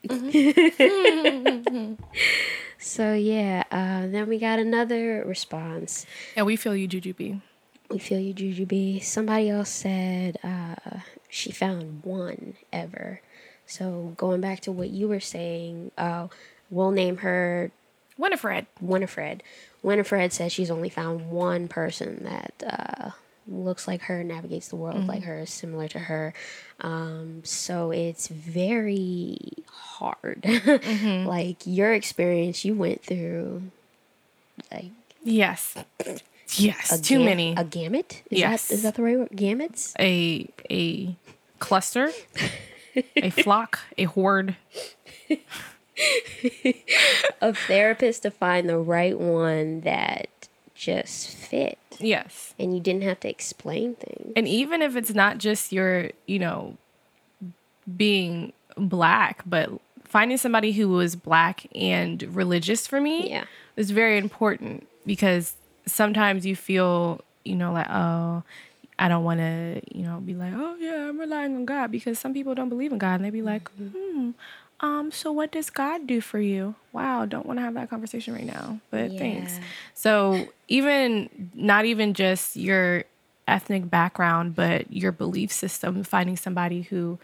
So 2.80 3.13
yeah, 3.13 3.63
uh, 3.72 4.08
then 4.08 4.30
we 4.30 4.38
got 4.38 4.60
another 4.60 5.24
response. 5.26 6.06
and 6.36 6.46
we 6.46 6.56
feel 6.56 6.76
you 6.76 6.88
Jujubee 6.88 7.41
We 7.89 8.00
feel 8.00 8.20
you, 8.20 8.34
Jujubee. 8.34 9.04
Somebody 9.04 9.50
else 9.50 9.70
said 9.70 10.38
uh, 10.43 10.76
she 11.28 11.52
found 11.52 12.04
one 12.04 12.56
ever. 12.72 13.22
So 13.65 14.13
going 14.15 14.41
back 14.41 14.62
to 14.62 14.72
what 14.72 14.89
you 14.89 15.08
were 15.08 15.20
saying, 15.20 15.91
uh, 15.98 16.28
we'll 16.70 16.91
name 16.91 17.17
her 17.17 17.72
winifred 18.17 18.67
Winifred. 18.80 19.43
Winifred 19.82 20.32
says 20.32 20.54
she's 20.54 20.72
only 20.72 20.89
found 20.89 21.30
one 21.30 21.67
person 21.67 22.24
that 22.24 22.54
uh, 22.65 23.12
looks 23.48 23.88
like 23.88 24.02
her, 24.04 24.24
navigates 24.24 24.68
the 24.68 24.76
world 24.76 25.08
like 25.08 25.24
her, 25.24 25.40
is 25.40 25.50
similar 25.50 25.88
to 25.90 26.00
her. 26.00 26.34
Um, 26.82 27.42
so 27.44 27.92
it's 27.92 28.28
very 28.28 29.38
hard. 29.72 30.46
like 31.26 31.58
your 31.66 31.94
experience 31.94 32.64
you 32.66 32.76
went 32.76 33.04
through, 33.04 33.64
like 34.72 34.92
yes 35.24 35.76
yes 36.56 37.00
too 37.02 37.20
many 37.20 37.54
A 37.58 37.64
gamut? 37.64 38.22
Is 38.32 38.40
Yes. 38.40 38.68
That, 38.70 38.74
is 38.74 38.84
that 38.84 38.96
the 38.96 39.04
right 39.04 39.18
word? 39.20 39.30
Gamuts? 39.32 39.94
a 40.00 40.48
a 40.70 41.16
cluster, 41.60 42.12
a 43.16 43.30
flock, 43.30 43.80
a 43.98 44.06
horde. 44.06 44.56
Of 47.42 47.58
therapists 47.58 48.22
to 48.22 48.30
find 48.32 48.70
the 48.70 48.78
right 48.78 49.18
one 49.18 49.82
that 49.82 50.28
just 50.76 51.30
fit. 51.30 51.80
Yes. 52.00 52.54
And 52.60 52.74
you 52.74 52.80
didn't 52.82 53.04
have 53.04 53.20
to 53.22 53.30
explain 53.30 53.96
things. 53.96 54.34
And 54.36 54.48
even 54.48 54.82
if 54.82 54.96
it's 54.96 55.14
not 55.14 55.38
just 55.38 55.72
your, 55.72 56.12
you 56.26 56.40
know, 56.40 56.78
being 57.96 58.54
black, 58.76 59.44
but 59.46 59.70
finding 60.04 60.38
somebody 60.38 60.72
who 60.72 60.90
was 60.90 61.16
black 61.16 61.66
and 61.76 62.22
religious 62.36 62.88
for 62.88 63.00
me 63.02 63.30
Yeah. 63.30 63.46
was 63.76 63.92
very 63.92 64.18
important 64.18 64.88
because 65.06 65.56
sometimes 65.86 66.46
you 66.46 66.56
feel, 66.56 67.22
you 67.44 67.56
know, 67.56 67.72
like, 67.74 67.90
oh, 67.90 68.44
I 69.00 69.08
don't 69.10 69.24
want 69.24 69.40
to, 69.40 69.82
you 69.94 70.04
know, 70.04 70.20
be 70.20 70.34
like, 70.34 70.54
oh 70.56 70.76
yeah, 70.80 71.10
I'm 71.10 71.20
relying 71.20 71.56
on 71.56 71.66
God 71.66 71.92
because 71.92 72.18
some 72.18 72.34
people 72.34 72.56
don't 72.56 72.70
believe 72.70 72.92
in 72.92 72.98
God 72.98 73.16
and 73.16 73.26
they 73.26 73.30
be 73.30 73.42
like, 73.44 73.70
hmm, 73.72 74.32
um, 74.80 75.12
so 75.12 75.32
what 75.32 75.52
does 75.52 75.70
God 75.70 76.06
do 76.06 76.22
for 76.22 76.40
you? 76.40 76.76
Wow, 76.94 77.26
don't 77.26 77.46
want 77.46 77.58
to 77.58 77.63
have 77.63 77.74
that 77.74 77.90
conversation 77.90 78.34
right 78.34 78.46
now, 78.46 78.80
but 78.92 79.12
thanks. 79.18 79.60
So 79.94 80.48
even 80.68 81.50
not 81.56 81.86
even 81.86 82.13
just 82.13 82.56
your 82.56 83.04
ethnic 83.48 83.90
background, 83.90 84.56
but 84.56 84.92
your 84.94 85.12
belief 85.12 85.52
system, 85.52 86.04
finding 86.04 86.38
somebody 86.38 86.84
who 86.84 87.18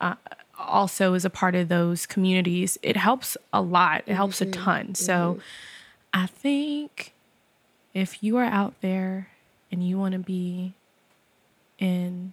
uh, 0.00 0.14
also 0.58 1.14
is 1.14 1.24
a 1.24 1.30
part 1.30 1.54
of 1.54 1.68
those 1.68 2.06
communities, 2.06 2.78
it 2.82 2.96
helps 2.96 3.36
a 3.52 3.60
lot. 3.60 4.02
It 4.06 4.14
helps 4.14 4.40
a 4.40 4.46
ton. 4.46 4.94
So 4.94 5.38
I 6.12 6.26
think 6.26 7.12
if 7.94 8.22
you 8.22 8.36
are 8.36 8.44
out 8.44 8.74
there 8.80 9.28
and 9.70 9.86
you 9.86 9.98
want 9.98 10.12
to 10.12 10.18
be 10.18 10.74
in 11.78 12.32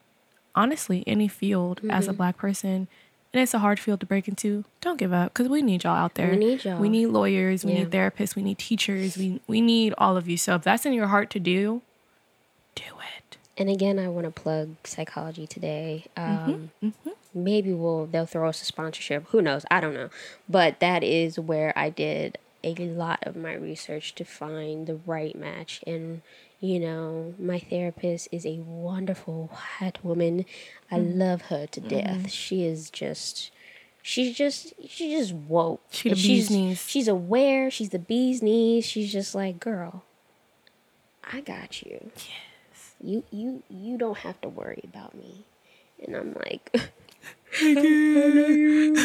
honestly 0.56 1.04
any 1.06 1.28
field 1.28 1.82
as 1.90 2.08
a 2.08 2.14
black 2.14 2.38
person 2.38 2.88
and 3.34 3.42
it's 3.42 3.54
a 3.54 3.60
hard 3.60 3.80
field 3.80 4.00
to 4.00 4.06
break 4.06 4.28
into 4.28 4.64
don't 4.82 4.98
give 5.00 5.12
up 5.14 5.34
because 5.34 5.50
we 5.50 5.62
need 5.62 5.84
y'all 5.84 5.96
out 5.96 6.16
there 6.16 6.32
We 6.32 6.38
need 6.38 6.64
y'all. 6.66 6.80
we 6.80 6.90
need 6.90 7.08
lawyers 7.08 7.66
we 7.66 7.74
Yeah. 7.74 7.80
need 7.80 7.92
therapists 7.92 8.36
we 8.36 8.44
need 8.44 8.58
teachers 8.58 9.18
we, 9.18 9.42
we 9.48 9.60
need 9.62 9.94
all 9.98 10.18
of 10.18 10.28
you 10.30 10.38
so 10.38 10.56
if 10.56 10.64
that's 10.64 10.86
in 10.86 10.94
your 10.94 11.08
heart 11.08 11.30
to 11.32 11.40
do 11.40 11.82
do 12.76 12.84
it 13.18 13.38
And 13.58 13.70
again, 13.70 14.00
I 14.00 14.08
want 14.08 14.26
to 14.26 14.32
plug 14.32 14.76
Psychology 14.84 15.46
Today. 15.46 16.06
Um, 16.18 16.72
Mm-hmm, 16.84 17.10
Maybe 17.36 17.72
we'll 17.74 18.06
they'll 18.08 18.26
throw 18.26 18.50
us 18.50 18.62
a 18.62 18.66
sponsorship. 18.66 19.26
Who 19.30 19.42
knows? 19.42 19.64
I 19.72 19.80
don't 19.80 19.94
know. 19.94 20.10
But 20.50 20.80
that 20.80 21.04
is 21.04 21.40
where 21.40 21.72
I 21.78 21.90
did 21.90 22.38
a 22.64 22.74
lot 22.76 23.20
of 23.24 23.36
my 23.36 23.54
research 23.54 24.16
to 24.16 24.24
find 24.26 24.88
the 24.88 24.96
right 25.06 25.36
match. 25.36 25.82
And 25.86 26.22
you 26.64 26.80
know, 26.80 27.34
my 27.38 27.60
therapist 27.60 28.30
is 28.32 28.46
a 28.46 28.56
wonderful 28.64 29.52
white 29.80 30.04
woman. 30.04 30.46
I 30.90 30.96
Mm-hmm. 30.98 31.20
love 31.20 31.42
her 31.44 31.68
to 31.68 31.82
death. 31.82 32.32
She 32.32 32.66
is 32.66 32.90
just. 32.90 33.52
She's 34.02 34.36
just 34.36 34.74
she's 34.88 35.20
just 35.20 35.34
woke. 35.34 35.82
She 35.92 36.10
the 36.10 36.16
And 36.16 36.22
bee's 36.22 36.48
she's, 36.48 36.50
knees. 36.50 36.86
She's 36.88 37.08
aware. 37.08 37.70
She's 37.72 37.90
the 37.90 38.00
bee's 38.00 38.42
knees. 38.42 38.86
She's 38.86 39.12
just 39.12 39.36
like, 39.36 39.60
girl, 39.60 40.04
I 41.32 41.42
got 41.42 41.82
you 41.84 42.12
Yes. 42.16 42.96
you 43.02 43.24
you 43.32 43.64
you 43.70 43.98
don't 43.98 44.18
have 44.20 44.40
to 44.42 44.50
worry 44.50 44.82
about 44.84 45.14
me 45.16 45.46
and 46.06 46.16
i'm 46.16 46.34
like 46.34 46.70
I 47.62 47.70
you. 47.70 48.96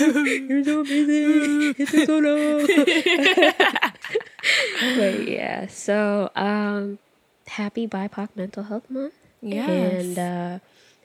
You're 0.48 0.64
so 0.64 0.82
busy. 0.82 1.74
It 1.78 1.88
took 1.88 2.06
so 2.06 2.18
long. 2.18 2.66
but 4.96 5.28
yeah, 5.28 5.66
so 5.68 6.30
um, 6.34 6.98
happy 7.48 7.86
BIPOC 7.86 8.28
Mental 8.36 8.62
Health 8.64 8.88
Month. 8.90 9.14
Yes. 9.40 9.68
And 10.04 10.18
uh, 10.18 10.58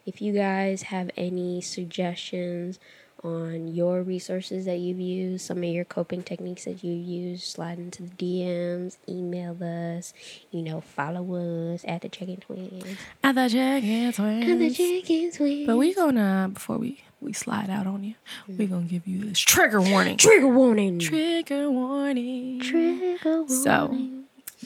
if 0.06 0.22
you 0.22 0.34
guys 0.34 0.84
have 0.84 1.10
any 1.18 1.62
suggestions 1.62 2.80
on 3.24 3.74
your 3.74 4.02
resources 4.02 4.66
that 4.66 4.80
you've 4.80 5.00
used, 5.00 5.46
some 5.46 5.60
of 5.60 5.64
your 5.64 5.86
coping 5.86 6.22
techniques 6.24 6.66
that 6.66 6.84
you 6.84 6.92
use, 6.92 7.42
slide 7.44 7.78
into 7.80 8.04
the 8.04 8.10
DMs, 8.10 8.98
email 9.08 9.56
us, 9.64 10.14
you 10.52 10.62
know, 10.62 10.82
follow 10.82 11.74
us 11.74 11.86
at 11.88 12.02
the 12.02 12.10
Check 12.10 12.28
In 12.28 12.38
Twins. 12.38 12.84
at 13.24 13.36
the 13.36 13.48
check 13.48 13.84
in 13.84 14.12
twins. 14.12 14.50
At 14.52 14.60
the 14.60 14.70
Check 14.72 15.10
In 15.10 15.32
Twins. 15.32 15.68
but 15.68 15.78
we 15.78 15.94
gonna 15.94 16.50
before 16.54 16.78
we 16.78 17.02
we 17.22 17.32
slide 17.32 17.70
out 17.70 17.88
on 17.88 18.04
you 18.04 18.16
we 18.58 18.66
gonna 18.68 18.84
give 18.84 19.08
you 19.08 19.24
this 19.24 19.40
trigger 19.40 19.80
warning 19.82 20.18
trigger 20.18 20.48
warning. 20.50 21.00
trigger 21.00 21.72
warning 21.72 22.60
Trigger 22.60 23.44
warning. 23.44 23.48
So, 23.48 23.98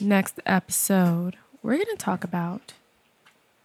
next 0.02 0.40
episode, 0.48 1.38
we're 1.68 1.76
going 1.76 1.86
to 1.88 1.98
talk 1.98 2.24
about 2.24 2.74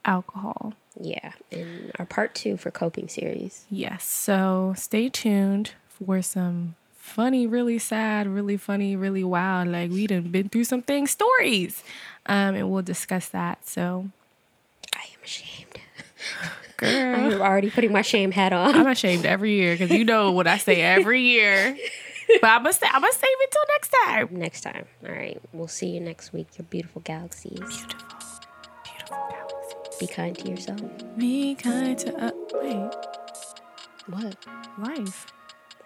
alcohol. 0.05 0.75
yeah, 1.01 1.35
in 1.53 1.93
our 2.01 2.05
part 2.05 2.35
two 2.35 2.57
for 2.57 2.73
coping 2.73 3.09
series. 3.09 3.65
Yes. 3.71 4.05
So, 4.05 4.75
stay 4.77 5.09
tuned 5.09 5.75
for 5.87 6.21
some 6.21 6.75
funny, 6.97 7.47
really 7.47 7.79
sad, 7.79 8.27
really 8.27 8.57
funny, 8.57 8.97
really 8.97 9.23
wild, 9.23 9.69
like 9.69 9.93
we 9.93 10.09
done 10.09 10.33
been 10.33 10.49
through 10.49 10.65
some 10.65 10.83
things, 10.83 11.13
stories. 11.13 11.85
Um, 12.27 12.57
and 12.57 12.73
we'll 12.73 12.83
discuss 12.83 13.29
that. 13.29 13.69
So, 13.69 14.09
I 14.97 15.05
am 15.05 15.23
ashamed. 15.23 15.79
girl, 16.79 17.15
I'm 17.15 17.41
already 17.41 17.71
putting 17.71 17.93
my 17.93 18.03
shame 18.03 18.33
hat 18.33 18.53
on. 18.53 18.75
I'm 18.75 18.89
ashamed 18.89 19.25
every 19.27 19.53
year 19.53 19.75
because 19.77 19.97
you 19.97 20.05
know 20.05 20.33
what 20.33 20.49
I 20.49 20.59
say 20.59 20.83
every 20.83 21.21
year. 21.21 21.77
But 22.41 22.49
I'm 22.51 22.63
gonna, 22.65 22.77
I'm 22.85 23.01
gonna 23.03 23.13
save 23.13 23.23
it 23.41 23.51
till 23.51 23.63
next 23.75 23.89
time. 24.05 24.29
next 24.33 24.61
time. 24.63 24.85
All 25.07 25.13
right. 25.13 25.41
We'll 25.53 25.69
see 25.69 25.89
you 25.89 26.01
next 26.01 26.33
week, 26.33 26.49
your 26.59 26.65
beautiful 26.65 27.03
galaxies. 27.03 27.59
Beautiful. 27.59 28.19
Beautiful 28.85 29.29
galaxies. 29.31 29.99
Be 30.01 30.07
kind 30.07 30.39
to 30.39 30.49
yourself. 30.51 30.81
Be 31.19 31.55
kind 31.55 31.99
to 31.99 32.17
uh, 32.25 32.31
wait 32.55 32.91
What? 34.09 34.37
life. 34.79 35.27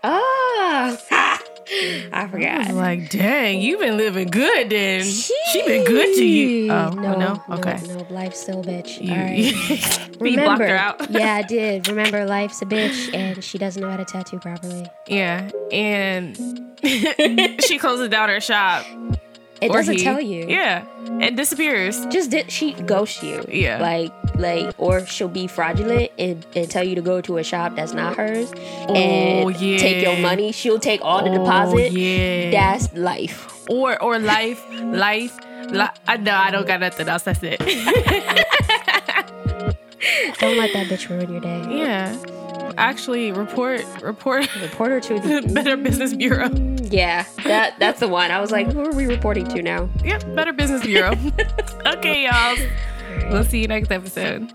Oh, 0.08 0.98
I 1.10 1.40
I 2.12 2.28
forgot. 2.28 2.70
like, 2.74 3.10
dang, 3.10 3.60
you've 3.60 3.80
been 3.80 3.96
living 3.96 4.28
good. 4.28 4.70
Then 4.70 5.02
she 5.02 5.62
been 5.66 5.84
good 5.84 6.14
to 6.14 6.24
you. 6.24 6.70
Oh 6.70 6.90
no, 6.90 7.18
no, 7.18 7.42
okay. 7.56 7.80
no, 7.88 7.96
no, 7.96 8.06
life's 8.08 8.40
still 8.40 8.60
a 8.60 8.62
bitch. 8.62 9.02
You, 9.02 9.12
All 9.12 9.18
right. 9.18 10.60
her 10.60 10.76
out. 10.76 11.10
yeah, 11.10 11.34
I 11.34 11.42
did. 11.48 11.88
Remember, 11.88 12.24
life's 12.24 12.62
a 12.62 12.66
bitch, 12.66 13.12
and 13.12 13.42
she 13.42 13.58
doesn't 13.58 13.82
know 13.82 13.90
how 13.90 13.96
to 13.96 14.04
tattoo 14.04 14.38
properly. 14.38 14.86
Yeah, 15.08 15.50
and 15.72 16.36
she 17.64 17.78
closes 17.78 18.08
down 18.10 18.28
her 18.28 18.40
shop. 18.40 18.86
It 19.62 19.70
or 19.70 19.74
doesn't 19.78 19.96
he. 19.96 20.04
tell 20.04 20.20
you. 20.20 20.46
Yeah, 20.48 20.84
and 21.20 21.36
disappears. 21.36 22.04
Just 22.06 22.30
did 22.30 22.50
she 22.50 22.72
ghost 22.74 23.22
you? 23.22 23.44
Yeah. 23.48 23.80
Like, 23.80 24.12
like, 24.36 24.74
or 24.78 25.04
she'll 25.06 25.28
be 25.28 25.46
fraudulent 25.46 26.10
and, 26.18 26.44
and 26.54 26.70
tell 26.70 26.84
you 26.84 26.94
to 26.94 27.00
go 27.00 27.20
to 27.22 27.38
a 27.38 27.44
shop 27.44 27.74
that's 27.74 27.94
not 27.94 28.16
hers 28.16 28.50
and 28.52 29.44
Oh, 29.44 29.48
yeah. 29.48 29.78
take 29.78 30.02
your 30.04 30.18
money. 30.18 30.52
She'll 30.52 30.78
take 30.78 31.00
all 31.02 31.24
the 31.24 31.30
Oh, 31.30 31.38
deposit. 31.44 31.92
yeah. 31.92 32.50
That's 32.50 32.92
life. 32.94 33.52
or 33.70 34.00
or 34.02 34.18
life, 34.18 34.62
life. 34.82 35.36
Li- 35.70 35.88
I 36.06 36.16
know 36.18 36.34
I 36.34 36.50
don't 36.50 36.66
got 36.66 36.80
nothing 36.80 37.08
else. 37.08 37.22
That's 37.24 37.40
it. 37.42 37.58
Don't 40.38 40.56
let 40.56 40.72
that 40.74 40.86
bitch 40.86 41.08
ruin 41.08 41.30
your 41.32 41.40
day. 41.40 41.66
yeah, 41.70 42.14
actually, 42.76 43.32
report 43.32 43.84
report 44.02 44.54
Report 44.60 44.90
her 44.90 45.00
to 45.00 45.20
the 45.20 45.50
Better 45.54 45.76
Business 45.76 46.14
Bureau. 46.14 46.50
Yeah, 46.82 47.24
that 47.44 47.78
that's 47.78 48.00
the 48.00 48.08
one. 48.08 48.30
I 48.30 48.40
was 48.40 48.50
like, 48.50 48.66
who 48.72 48.80
are 48.80 48.92
we 48.92 49.06
reporting 49.06 49.46
to 49.48 49.62
now? 49.62 49.88
Yep, 50.04 50.34
Better 50.34 50.52
Business 50.52 50.84
Bureau. 50.84 51.12
okay, 51.86 52.24
y'all. 52.24 52.56
We'll 53.30 53.44
see 53.44 53.60
you 53.60 53.68
next 53.68 53.90
episode. 53.90 54.52